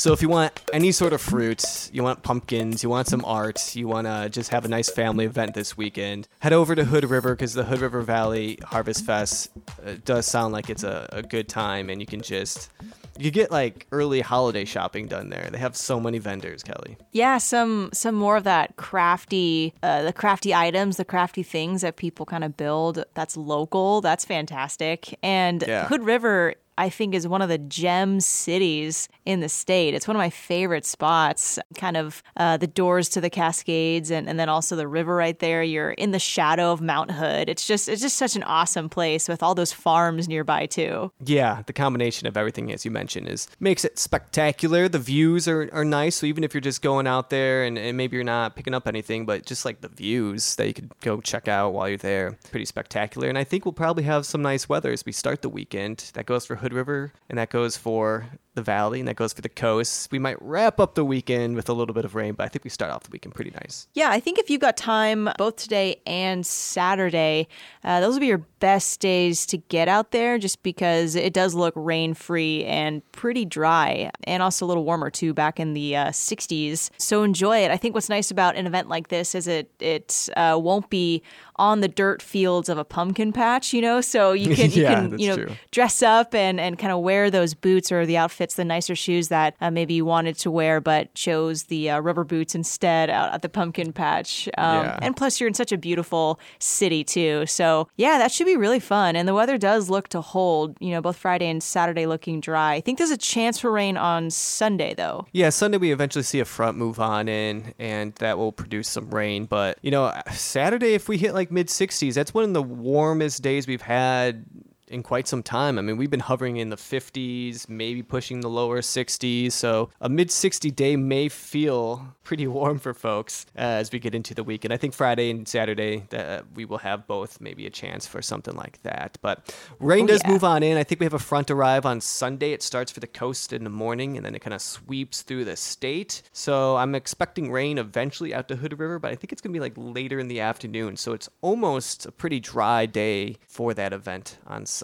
So 0.00 0.14
if 0.14 0.22
you 0.22 0.30
want 0.30 0.58
any 0.72 0.92
sort 0.92 1.12
of 1.12 1.20
fruit, 1.20 1.90
you 1.92 2.02
want 2.02 2.22
pumpkins, 2.22 2.82
you 2.82 2.88
want 2.88 3.06
some 3.06 3.22
art, 3.22 3.76
you 3.76 3.86
want 3.86 4.06
to 4.06 4.30
just 4.30 4.48
have 4.48 4.64
a 4.64 4.68
nice 4.68 4.88
family 4.88 5.26
event 5.26 5.52
this 5.52 5.76
weekend, 5.76 6.26
head 6.38 6.54
over 6.54 6.74
to 6.74 6.86
Hood 6.86 7.04
River 7.04 7.34
because 7.34 7.52
the 7.52 7.64
Hood 7.64 7.80
River 7.80 8.00
Valley 8.00 8.58
Harvest 8.64 9.04
Fest 9.04 9.50
uh, 9.84 9.96
does 10.06 10.24
sound 10.24 10.54
like 10.54 10.70
it's 10.70 10.84
a, 10.84 11.06
a 11.12 11.22
good 11.22 11.50
time 11.50 11.90
and 11.90 12.00
you 12.00 12.06
can 12.06 12.22
just 12.22 12.70
you 13.18 13.30
get 13.30 13.50
like 13.50 13.86
early 13.92 14.22
holiday 14.22 14.64
shopping 14.64 15.06
done 15.06 15.28
there. 15.28 15.50
They 15.52 15.58
have 15.58 15.76
so 15.76 16.00
many 16.00 16.18
vendors, 16.18 16.62
Kelley. 16.62 16.96
Yeah, 17.12 17.36
some 17.36 17.90
some 17.92 18.14
more 18.14 18.38
of 18.38 18.44
that 18.44 18.76
crafty, 18.76 19.74
uh, 19.82 20.02
the 20.02 20.12
crafty 20.14 20.54
items, 20.54 20.96
the 20.96 21.04
crafty 21.04 21.42
things 21.42 21.82
that 21.82 21.96
people 21.96 22.24
kind 22.24 22.44
of 22.44 22.56
build. 22.56 23.04
That's 23.14 23.36
local. 23.36 24.00
That's 24.00 24.24
fantastic. 24.24 25.18
And 25.22 25.62
Yeah. 25.66 25.86
Hood 25.86 26.04
River. 26.04 26.54
I 26.78 26.88
think 26.88 27.14
is 27.14 27.28
one 27.28 27.42
of 27.42 27.48
the 27.48 27.58
gem 27.58 28.20
cities 28.20 29.08
in 29.26 29.40
the 29.40 29.48
state. 29.48 29.94
It's 29.94 30.08
one 30.08 30.16
of 30.16 30.20
my 30.20 30.30
favorite 30.30 30.86
spots. 30.86 31.58
Kind 31.76 31.96
of 31.96 32.22
uh, 32.36 32.56
the 32.56 32.66
doors 32.66 33.08
to 33.10 33.20
the 33.20 33.30
Cascades, 33.30 34.10
and, 34.10 34.28
and 34.28 34.38
then 34.38 34.48
also 34.48 34.76
the 34.76 34.88
river 34.88 35.14
right 35.14 35.38
there. 35.38 35.62
You're 35.62 35.90
in 35.90 36.10
the 36.10 36.18
shadow 36.18 36.72
of 36.72 36.80
Mount 36.80 37.10
Hood. 37.10 37.48
It's 37.48 37.66
just 37.66 37.88
it's 37.88 38.00
just 38.00 38.16
such 38.16 38.36
an 38.36 38.42
awesome 38.44 38.88
place 38.88 39.28
with 39.28 39.42
all 39.42 39.54
those 39.54 39.72
farms 39.72 40.28
nearby 40.28 40.66
too. 40.66 41.12
Yeah, 41.24 41.62
the 41.66 41.72
combination 41.72 42.26
of 42.26 42.36
everything, 42.36 42.72
as 42.72 42.84
you 42.84 42.90
mentioned, 42.90 43.28
is 43.28 43.48
makes 43.60 43.84
it 43.84 43.98
spectacular. 43.98 44.88
The 44.88 44.98
views 44.98 45.48
are, 45.48 45.68
are 45.72 45.84
nice. 45.84 46.16
So 46.16 46.26
even 46.26 46.44
if 46.44 46.54
you're 46.54 46.60
just 46.60 46.82
going 46.82 47.06
out 47.06 47.30
there 47.30 47.64
and, 47.64 47.78
and 47.78 47.96
maybe 47.96 48.16
you're 48.16 48.24
not 48.24 48.56
picking 48.56 48.74
up 48.74 48.86
anything, 48.86 49.26
but 49.26 49.44
just 49.44 49.64
like 49.64 49.80
the 49.80 49.88
views 49.88 50.56
that 50.56 50.66
you 50.66 50.74
could 50.74 50.90
go 51.00 51.20
check 51.20 51.48
out 51.48 51.72
while 51.72 51.88
you're 51.88 51.98
there, 51.98 52.38
pretty 52.50 52.64
spectacular. 52.64 53.28
And 53.28 53.38
I 53.38 53.44
think 53.44 53.64
we'll 53.64 53.72
probably 53.72 54.04
have 54.04 54.26
some 54.26 54.42
nice 54.42 54.68
weather 54.68 54.92
as 54.92 55.04
we 55.04 55.12
start 55.12 55.42
the 55.42 55.48
weekend. 55.48 56.10
That 56.14 56.26
goes 56.26 56.46
for 56.46 56.56
Hood 56.60 56.72
River 56.72 57.12
and 57.28 57.38
that 57.38 57.50
goes 57.50 57.76
for 57.76 58.26
the 58.60 58.64
valley 58.64 59.00
and 59.00 59.08
that 59.08 59.16
goes 59.16 59.32
for 59.32 59.40
the 59.42 59.48
coast. 59.48 60.10
We 60.12 60.18
might 60.18 60.36
wrap 60.40 60.78
up 60.78 60.94
the 60.94 61.04
weekend 61.04 61.56
with 61.56 61.68
a 61.68 61.72
little 61.72 61.94
bit 61.94 62.04
of 62.04 62.14
rain, 62.14 62.34
but 62.34 62.44
I 62.44 62.48
think 62.48 62.64
we 62.64 62.70
start 62.70 62.92
off 62.92 63.04
the 63.04 63.10
weekend 63.10 63.34
pretty 63.34 63.50
nice. 63.52 63.88
Yeah, 63.94 64.10
I 64.10 64.20
think 64.20 64.38
if 64.38 64.50
you've 64.50 64.60
got 64.60 64.76
time 64.76 65.28
both 65.38 65.56
today 65.56 66.00
and 66.06 66.44
Saturday, 66.46 67.48
uh, 67.84 68.00
those 68.00 68.14
will 68.14 68.20
be 68.20 68.26
your 68.26 68.44
best 68.60 69.00
days 69.00 69.46
to 69.46 69.56
get 69.56 69.88
out 69.88 70.12
there 70.12 70.38
just 70.38 70.62
because 70.62 71.14
it 71.14 71.32
does 71.32 71.54
look 71.54 71.72
rain 71.76 72.12
free 72.14 72.64
and 72.64 73.02
pretty 73.12 73.44
dry 73.44 74.10
and 74.24 74.42
also 74.42 74.64
a 74.64 74.68
little 74.68 74.84
warmer 74.84 75.10
too 75.10 75.32
back 75.32 75.58
in 75.58 75.72
the 75.74 75.96
uh, 75.96 76.06
60s. 76.08 76.90
So 76.98 77.22
enjoy 77.22 77.58
it. 77.64 77.70
I 77.70 77.76
think 77.76 77.94
what's 77.94 78.08
nice 78.08 78.30
about 78.30 78.56
an 78.56 78.66
event 78.66 78.88
like 78.88 79.08
this 79.08 79.34
is 79.34 79.48
it, 79.48 79.70
it 79.80 80.28
uh, 80.36 80.58
won't 80.60 80.90
be 80.90 81.22
on 81.56 81.80
the 81.80 81.88
dirt 81.88 82.22
fields 82.22 82.68
of 82.68 82.78
a 82.78 82.84
pumpkin 82.84 83.32
patch, 83.32 83.72
you 83.74 83.82
know, 83.82 84.00
so 84.00 84.32
you 84.32 84.54
can, 84.54 84.70
you 84.72 84.82
Yeah, 84.82 84.94
can 85.08 85.18
you 85.18 85.28
know, 85.28 85.36
true. 85.36 85.52
dress 85.70 86.02
up 86.02 86.34
and, 86.34 86.58
and 86.60 86.78
kind 86.78 86.92
of 86.92 87.00
wear 87.00 87.30
those 87.30 87.54
boots 87.54 87.90
or 87.92 88.06
the 88.06 88.16
outfits, 88.50 88.54
the 88.54 88.64
nicer 88.64 88.94
shoes 88.94 89.28
that 89.28 89.54
uh, 89.60 89.70
maybe 89.70 89.94
you 89.94 90.04
wanted 90.04 90.36
to 90.38 90.50
wear 90.50 90.80
but 90.80 91.12
chose 91.14 91.64
the 91.64 91.90
uh, 91.90 92.00
rubber 92.00 92.24
boots 92.24 92.54
instead 92.54 93.10
out 93.10 93.32
at 93.32 93.42
the 93.42 93.48
pumpkin 93.48 93.92
patch. 93.92 94.48
Um, 94.58 94.84
Yeah. 94.84 94.98
And 95.02 95.16
plus, 95.16 95.40
you're 95.40 95.48
in 95.48 95.54
such 95.54 95.72
a 95.72 95.78
beautiful 95.78 96.38
city 96.58 97.04
too. 97.04 97.44
So 97.46 97.88
yeah, 97.96 98.18
that 98.18 98.32
should 98.32 98.46
be 98.46 98.56
really 98.56 98.80
fun. 98.80 99.16
And 99.16 99.26
the 99.28 99.34
weather 99.34 99.58
does 99.58 99.90
look 99.90 100.08
to 100.08 100.20
hold. 100.20 100.76
You 100.80 100.90
know, 100.90 101.00
both 101.00 101.16
Friday 101.16 101.48
and 101.48 101.62
Saturday 101.62 102.06
looking 102.06 102.40
dry. 102.40 102.74
I 102.74 102.80
think 102.80 102.98
there's 102.98 103.10
a 103.10 103.16
chance 103.16 103.58
for 103.58 103.70
rain 103.70 103.96
on 103.96 104.30
Sunday 104.30 104.94
though. 104.94 105.26
Yeah, 105.32 105.50
Sunday 105.50 105.78
we 105.78 105.92
eventually 105.92 106.22
see 106.22 106.40
a 106.40 106.44
front 106.44 106.76
move 106.76 106.98
on 107.00 107.28
in, 107.28 107.74
and 107.78 108.14
that 108.16 108.38
will 108.38 108.52
produce 108.52 108.88
some 108.88 109.10
rain. 109.10 109.46
But, 109.46 109.78
you 109.82 109.90
know, 109.90 110.12
Saturday, 110.32 110.94
if 110.94 111.08
we 111.08 111.18
hit 111.18 111.34
like 111.34 111.50
mid 111.50 111.68
60s, 111.68 112.14
that's 112.14 112.32
one 112.34 112.44
of 112.44 112.52
the 112.52 112.62
warmest 112.62 113.42
days 113.42 113.66
we've 113.66 113.82
had 113.82 114.44
in 114.90 115.02
quite 115.02 115.26
some 115.28 115.42
time. 115.42 115.78
I 115.78 115.82
mean, 115.82 115.96
we've 115.96 116.10
been 116.10 116.20
hovering 116.20 116.56
in 116.56 116.68
the 116.70 116.76
50s, 116.76 117.68
maybe 117.68 118.02
pushing 118.02 118.40
the 118.40 118.48
lower 118.50 118.80
60s. 118.80 119.52
So 119.52 119.88
a 120.00 120.08
mid 120.08 120.30
60 120.30 120.70
day 120.72 120.96
may 120.96 121.28
feel 121.28 122.14
pretty 122.24 122.46
warm 122.46 122.78
for 122.78 122.92
folks 122.92 123.46
uh, 123.56 123.60
as 123.60 123.90
we 123.92 123.98
get 124.00 124.14
into 124.14 124.34
the 124.34 124.42
weekend. 124.44 124.72
I 124.74 124.76
think 124.76 124.92
Friday 124.94 125.30
and 125.30 125.46
Saturday 125.48 126.04
that 126.10 126.44
we 126.54 126.64
will 126.64 126.78
have 126.78 127.06
both 127.06 127.40
maybe 127.40 127.66
a 127.66 127.70
chance 127.70 128.06
for 128.06 128.20
something 128.20 128.54
like 128.54 128.82
that. 128.82 129.16
But 129.22 129.54
rain 129.78 130.04
Oh, 130.04 130.08
does 130.08 130.22
yeah. 130.24 130.30
move 130.32 130.44
on 130.44 130.62
in. 130.62 130.76
I 130.76 130.84
think 130.84 131.00
we 131.00 131.04
have 131.06 131.14
a 131.14 131.18
front 131.20 131.50
arrive 131.50 131.86
on 131.86 132.00
Sunday. 132.00 132.52
It 132.52 132.62
starts 132.62 132.90
for 132.90 133.00
the 133.00 133.06
coast 133.06 133.52
in 133.52 133.64
the 133.64 133.70
morning 133.70 134.16
and 134.16 134.26
then 134.26 134.34
it 134.34 134.40
kind 134.40 134.54
of 134.54 134.60
sweeps 134.62 135.22
through 135.22 135.44
the 135.44 135.56
state. 135.56 136.22
So 136.32 136.76
I'm 136.76 136.94
expecting 136.94 137.52
rain 137.52 137.78
eventually 137.78 138.34
out 138.34 138.48
to 138.48 138.56
Hood 138.56 138.78
River, 138.78 138.98
but 138.98 139.12
I 139.12 139.14
think 139.14 139.32
it's 139.32 139.40
going 139.40 139.52
to 139.52 139.56
be 139.56 139.60
like 139.60 139.74
later 139.76 140.18
in 140.18 140.26
the 140.28 140.40
afternoon. 140.40 140.96
So 140.96 141.12
it's 141.12 141.28
almost 141.42 142.06
a 142.06 142.12
pretty 142.12 142.40
dry 142.40 142.86
day 142.86 143.36
for 143.46 143.72
that 143.74 143.92
event 143.92 144.38
on 144.46 144.66
Sunday. 144.66 144.79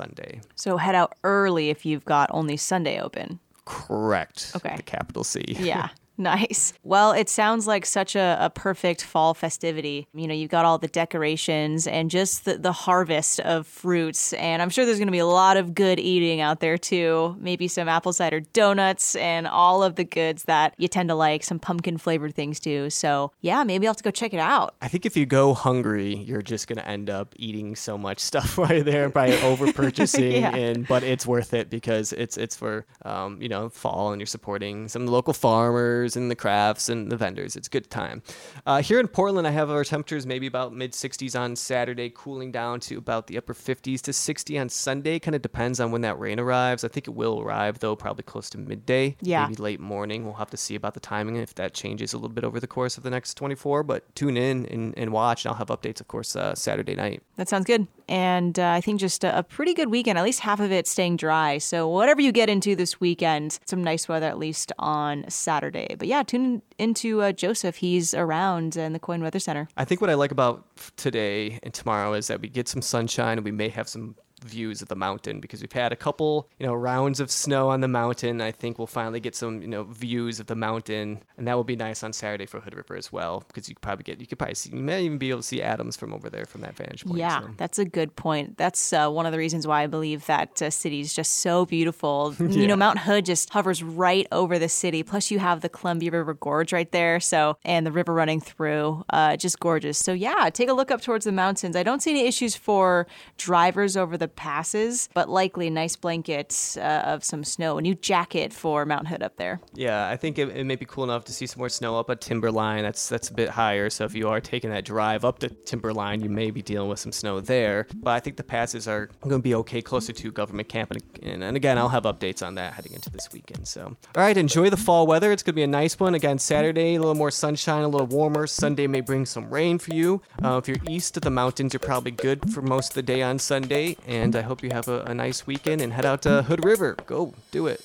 So 0.54 0.76
head 0.76 0.94
out 0.94 1.14
early 1.24 1.70
if 1.70 1.86
you've 1.86 2.04
got 2.04 2.30
only 2.32 2.56
Sunday 2.56 3.00
open. 3.00 3.40
Correct. 3.64 4.52
Okay. 4.54 4.76
The 4.76 4.82
capital 4.82 5.24
C. 5.24 5.44
Yeah. 5.48 5.88
Nice. 6.26 6.72
Well, 6.82 7.12
it 7.12 7.28
sounds 7.28 7.66
like 7.66 7.84
such 7.86 8.16
a, 8.16 8.36
a 8.40 8.50
perfect 8.50 9.02
fall 9.04 9.34
festivity. 9.34 10.08
You 10.14 10.26
know, 10.26 10.34
you've 10.34 10.50
got 10.50 10.64
all 10.64 10.78
the 10.78 10.88
decorations 10.88 11.86
and 11.86 12.10
just 12.10 12.44
the, 12.44 12.58
the 12.58 12.72
harvest 12.72 13.40
of 13.40 13.66
fruits. 13.66 14.32
And 14.32 14.60
I'm 14.62 14.70
sure 14.70 14.84
there's 14.86 14.98
going 14.98 15.08
to 15.08 15.12
be 15.12 15.18
a 15.18 15.26
lot 15.26 15.56
of 15.56 15.74
good 15.74 15.98
eating 16.00 16.40
out 16.40 16.60
there 16.60 16.78
too. 16.78 17.36
Maybe 17.38 17.68
some 17.68 17.88
apple 17.88 18.12
cider 18.12 18.40
donuts 18.40 19.14
and 19.16 19.46
all 19.46 19.82
of 19.82 19.96
the 19.96 20.04
goods 20.04 20.44
that 20.44 20.74
you 20.78 20.88
tend 20.88 21.08
to 21.10 21.14
like, 21.14 21.42
some 21.44 21.58
pumpkin 21.58 21.98
flavored 21.98 22.34
things 22.34 22.60
too. 22.60 22.90
So, 22.90 23.32
yeah, 23.40 23.62
maybe 23.64 23.86
I'll 23.86 23.90
have 23.90 23.96
to 23.98 24.04
go 24.04 24.10
check 24.10 24.32
it 24.32 24.40
out. 24.40 24.74
I 24.80 24.88
think 24.88 25.06
if 25.06 25.16
you 25.16 25.26
go 25.26 25.52
hungry, 25.54 26.14
you're 26.16 26.42
just 26.42 26.66
gonna 26.68 26.82
end 26.82 27.10
up 27.10 27.34
eating 27.36 27.76
so 27.76 27.98
much 27.98 28.20
stuff 28.20 28.56
right 28.66 28.84
there 28.84 29.08
by 29.08 29.36
over 29.42 29.72
purchasing, 29.72 30.32
Yeah. 30.42 30.54
and 30.54 30.86
but 30.86 31.02
it's 31.02 31.26
worth 31.26 31.52
it 31.54 31.70
because 31.70 32.12
it's 32.12 32.36
it's 32.36 32.56
for 32.56 32.86
um, 33.04 33.40
you 33.42 33.48
know 33.48 33.68
fall 33.68 34.12
and 34.12 34.20
you're 34.20 34.26
supporting 34.26 34.88
some 34.88 35.06
local 35.06 35.32
farmers 35.34 36.05
and 36.14 36.30
the 36.30 36.36
crafts 36.36 36.88
and 36.88 37.10
the 37.10 37.16
vendors. 37.16 37.56
It's 37.56 37.66
a 37.66 37.70
good 37.70 37.90
time. 37.90 38.22
Uh, 38.66 38.82
here 38.82 39.00
in 39.00 39.08
Portland, 39.08 39.46
I 39.48 39.50
have 39.50 39.70
our 39.70 39.82
temperatures 39.82 40.26
maybe 40.26 40.46
about 40.46 40.74
mid 40.74 40.92
60s 40.92 41.38
on 41.38 41.56
Saturday, 41.56 42.12
cooling 42.14 42.52
down 42.52 42.80
to 42.80 42.98
about 42.98 43.26
the 43.26 43.38
upper 43.38 43.54
50s 43.54 44.00
to 44.02 44.12
60 44.12 44.58
on 44.58 44.68
Sunday. 44.68 45.18
Kind 45.18 45.34
of 45.34 45.42
depends 45.42 45.80
on 45.80 45.90
when 45.90 46.02
that 46.02 46.18
rain 46.18 46.38
arrives. 46.38 46.84
I 46.84 46.88
think 46.88 47.08
it 47.08 47.14
will 47.14 47.40
arrive 47.40 47.78
though, 47.78 47.96
probably 47.96 48.22
close 48.24 48.50
to 48.50 48.58
midday, 48.58 49.16
Yeah. 49.22 49.46
maybe 49.46 49.62
late 49.62 49.80
morning. 49.80 50.24
We'll 50.24 50.34
have 50.34 50.50
to 50.50 50.56
see 50.58 50.74
about 50.74 50.94
the 50.94 51.00
timing 51.00 51.36
and 51.36 51.42
if 51.42 51.54
that 51.54 51.72
changes 51.72 52.12
a 52.12 52.18
little 52.18 52.28
bit 52.28 52.44
over 52.44 52.60
the 52.60 52.66
course 52.66 52.96
of 52.98 53.02
the 53.02 53.10
next 53.10 53.34
24. 53.34 53.82
But 53.82 54.14
tune 54.14 54.36
in 54.36 54.66
and, 54.66 54.92
and 54.98 55.12
watch, 55.12 55.44
and 55.46 55.50
I'll 55.52 55.58
have 55.58 55.68
updates, 55.68 56.00
of 56.00 56.08
course, 56.08 56.36
uh, 56.36 56.54
Saturday 56.54 56.94
night. 56.94 57.22
That 57.36 57.48
sounds 57.48 57.64
good. 57.64 57.86
And 58.08 58.58
uh, 58.58 58.70
I 58.70 58.80
think 58.80 59.00
just 59.00 59.24
a, 59.24 59.38
a 59.38 59.42
pretty 59.42 59.74
good 59.74 59.90
weekend, 59.90 60.18
at 60.18 60.24
least 60.24 60.40
half 60.40 60.60
of 60.60 60.70
it 60.70 60.86
staying 60.86 61.16
dry. 61.16 61.58
So, 61.58 61.88
whatever 61.88 62.20
you 62.20 62.32
get 62.32 62.48
into 62.48 62.76
this 62.76 63.00
weekend, 63.00 63.58
some 63.66 63.82
nice 63.82 64.08
weather 64.08 64.26
at 64.26 64.38
least 64.38 64.72
on 64.78 65.24
Saturday. 65.28 65.96
But 65.98 66.08
yeah, 66.08 66.22
tune 66.22 66.62
into 66.78 67.22
uh, 67.22 67.32
Joseph. 67.32 67.76
He's 67.76 68.14
around 68.14 68.76
in 68.76 68.92
the 68.92 69.00
KOIN 69.00 69.22
Weather 69.22 69.38
Center. 69.38 69.68
I 69.76 69.84
think 69.84 70.00
what 70.00 70.10
I 70.10 70.14
like 70.14 70.30
about 70.30 70.64
today 70.96 71.58
and 71.62 71.74
tomorrow 71.74 72.12
is 72.12 72.28
that 72.28 72.40
we 72.40 72.48
get 72.48 72.68
some 72.68 72.82
sunshine 72.82 73.38
and 73.38 73.44
we 73.44 73.52
may 73.52 73.68
have 73.68 73.88
some 73.88 74.14
views 74.44 74.82
of 74.82 74.88
the 74.88 74.96
mountain 74.96 75.40
because 75.40 75.60
we've 75.60 75.72
had 75.72 75.92
a 75.92 75.96
couple, 75.96 76.48
you 76.58 76.66
know, 76.66 76.74
rounds 76.74 77.20
of 77.20 77.30
snow 77.30 77.70
on 77.70 77.80
the 77.80 77.88
mountain. 77.88 78.40
I 78.40 78.52
think 78.52 78.78
we'll 78.78 78.86
finally 78.86 79.20
get 79.20 79.34
some, 79.34 79.62
you 79.62 79.68
know, 79.68 79.84
views 79.84 80.40
of 80.40 80.46
the 80.46 80.54
mountain, 80.54 81.22
and 81.36 81.48
that 81.48 81.54
will 81.54 81.64
be 81.64 81.76
nice 81.76 82.02
on 82.02 82.12
Saturday 82.12 82.46
for 82.46 82.60
Hood 82.60 82.74
River 82.74 82.96
as 82.96 83.10
well 83.10 83.44
because 83.48 83.68
you 83.68 83.74
could 83.74 83.82
probably 83.82 84.02
get, 84.02 84.20
you 84.20 84.26
could 84.26 84.38
probably 84.38 84.54
see, 84.54 84.70
you 84.70 84.76
may 84.76 85.02
even 85.04 85.18
be 85.18 85.30
able 85.30 85.40
to 85.40 85.46
see 85.46 85.62
Adams 85.62 85.96
from 85.96 86.12
over 86.12 86.28
there 86.28 86.44
from 86.44 86.60
that 86.62 86.76
vantage 86.76 87.04
point. 87.04 87.18
Yeah, 87.18 87.40
so. 87.40 87.50
that's 87.56 87.78
a 87.78 87.84
good 87.84 88.14
point. 88.16 88.58
That's 88.58 88.92
uh, 88.92 89.08
one 89.10 89.26
of 89.26 89.32
the 89.32 89.38
reasons 89.38 89.66
why 89.66 89.82
I 89.82 89.86
believe 89.86 90.26
that 90.26 90.60
uh, 90.60 90.70
city 90.70 91.00
is 91.00 91.14
just 91.14 91.34
so 91.34 91.66
beautiful. 91.66 92.34
You 92.56 92.66
know, 92.66 92.76
Mount 92.76 93.00
Hood 93.00 93.26
just 93.26 93.50
hovers 93.50 93.82
right 93.82 94.26
over 94.32 94.58
the 94.58 94.68
city. 94.68 95.02
Plus, 95.02 95.30
you 95.30 95.38
have 95.40 95.60
the 95.60 95.68
Columbia 95.68 96.10
River 96.10 96.32
Gorge 96.32 96.72
right 96.72 96.90
there, 96.90 97.20
so 97.20 97.58
and 97.64 97.84
the 97.84 97.92
river 97.92 98.14
running 98.14 98.40
through, 98.40 99.04
uh, 99.10 99.36
just 99.36 99.60
gorgeous. 99.60 99.98
So 99.98 100.12
yeah, 100.12 100.48
take 100.48 100.70
a 100.70 100.72
look 100.72 100.90
up 100.90 101.02
towards 101.02 101.26
the 101.26 101.32
mountains. 101.32 101.76
I 101.76 101.82
don't 101.82 102.00
see 102.00 102.12
any 102.12 102.26
issues 102.26 102.56
for 102.56 103.06
drivers 103.36 103.96
over 103.96 104.16
the 104.16 104.25
passes, 104.28 105.08
but 105.14 105.28
likely 105.28 105.70
nice 105.70 105.96
blankets 105.96 106.76
uh, 106.76 107.02
of 107.04 107.24
some 107.24 107.44
snow, 107.44 107.78
a 107.78 107.82
new 107.82 107.94
jacket 107.94 108.52
for 108.52 108.84
Mount 108.84 109.08
Hood 109.08 109.22
up 109.22 109.36
there. 109.36 109.60
Yeah, 109.74 110.08
I 110.08 110.16
think 110.16 110.38
it, 110.38 110.48
it 110.48 110.64
may 110.64 110.76
be 110.76 110.86
cool 110.86 111.04
enough 111.04 111.24
to 111.26 111.32
see 111.32 111.46
some 111.46 111.58
more 111.60 111.68
snow 111.68 111.98
up 111.98 112.10
at 112.10 112.20
Timberline. 112.20 112.82
That's 112.82 113.08
that's 113.08 113.30
a 113.30 113.34
bit 113.34 113.50
higher. 113.50 113.90
So 113.90 114.04
if 114.04 114.14
you 114.14 114.28
are 114.28 114.40
taking 114.40 114.70
that 114.70 114.84
drive 114.84 115.24
up 115.24 115.38
to 115.40 115.48
Timberline, 115.48 116.20
you 116.20 116.28
may 116.28 116.50
be 116.50 116.62
dealing 116.62 116.88
with 116.88 116.98
some 116.98 117.12
snow 117.12 117.40
there. 117.40 117.86
But 117.94 118.12
I 118.12 118.20
think 118.20 118.36
the 118.36 118.44
passes 118.44 118.88
are 118.88 119.06
going 119.20 119.36
to 119.36 119.42
be 119.42 119.54
okay 119.56 119.82
closer 119.82 120.12
to 120.12 120.32
government 120.32 120.68
camp. 120.68 120.90
And, 120.92 121.02
and, 121.22 121.44
and 121.44 121.56
again, 121.56 121.78
I'll 121.78 121.88
have 121.88 122.04
updates 122.04 122.46
on 122.46 122.54
that 122.56 122.74
heading 122.74 122.92
into 122.92 123.10
this 123.10 123.28
weekend. 123.32 123.66
So, 123.68 123.96
all 124.16 124.22
right, 124.22 124.36
enjoy 124.36 124.70
the 124.70 124.76
fall 124.76 125.06
weather. 125.06 125.32
It's 125.32 125.42
going 125.42 125.52
to 125.54 125.56
be 125.56 125.62
a 125.62 125.66
nice 125.66 125.98
one. 125.98 126.14
Again, 126.14 126.38
Saturday, 126.38 126.94
a 126.94 126.98
little 126.98 127.14
more 127.14 127.30
sunshine, 127.30 127.82
a 127.82 127.88
little 127.88 128.06
warmer. 128.06 128.46
Sunday 128.46 128.86
may 128.86 129.00
bring 129.00 129.26
some 129.26 129.48
rain 129.50 129.78
for 129.78 129.94
you. 129.94 130.22
Uh, 130.42 130.58
if 130.58 130.68
you're 130.68 130.76
east 130.88 131.16
of 131.16 131.22
the 131.22 131.30
mountains, 131.30 131.72
you're 131.72 131.80
probably 131.80 132.10
good 132.10 132.52
for 132.52 132.62
most 132.62 132.90
of 132.90 132.94
the 132.94 133.02
day 133.02 133.22
on 133.22 133.38
Sunday. 133.38 133.96
And 134.22 134.34
I 134.34 134.42
hope 134.42 134.62
you 134.62 134.70
have 134.70 134.88
a, 134.88 135.00
a 135.02 135.14
nice 135.14 135.46
weekend 135.46 135.80
and 135.82 135.92
head 135.92 136.06
out 136.06 136.22
to 136.22 136.42
Hood 136.42 136.64
River. 136.64 136.96
Go 137.06 137.34
do 137.50 137.66
it. 137.66 137.80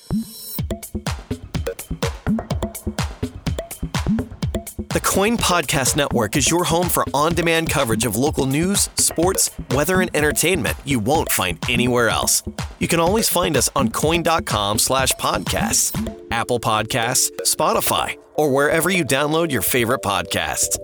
The 4.92 5.00
KOIN 5.00 5.38
Podcast 5.38 5.96
Network 5.96 6.36
is 6.36 6.50
your 6.50 6.64
home 6.64 6.88
for 6.88 7.04
on 7.14 7.34
demand 7.34 7.70
coverage 7.70 8.04
of 8.04 8.16
local 8.16 8.44
news, 8.46 8.90
sports, 8.96 9.50
weather, 9.70 10.00
and 10.02 10.14
entertainment 10.14 10.76
you 10.84 10.98
won't 10.98 11.32
find 11.32 11.58
anywhere 11.70 12.08
else. 12.08 12.42
You 12.78 12.88
can 12.88 13.00
always 13.00 13.28
find 13.28 13.56
us 13.56 13.70
on 13.74 13.88
koin.com 13.88 14.78
slash 14.78 15.12
podcasts, 15.12 15.94
Apple 16.30 16.60
Podcasts, 16.60 17.30
Spotify, 17.42 18.16
or 18.34 18.52
wherever 18.52 18.90
you 18.90 19.04
download 19.04 19.50
your 19.50 19.62
favorite 19.62 20.02
podcasts. 20.02 20.76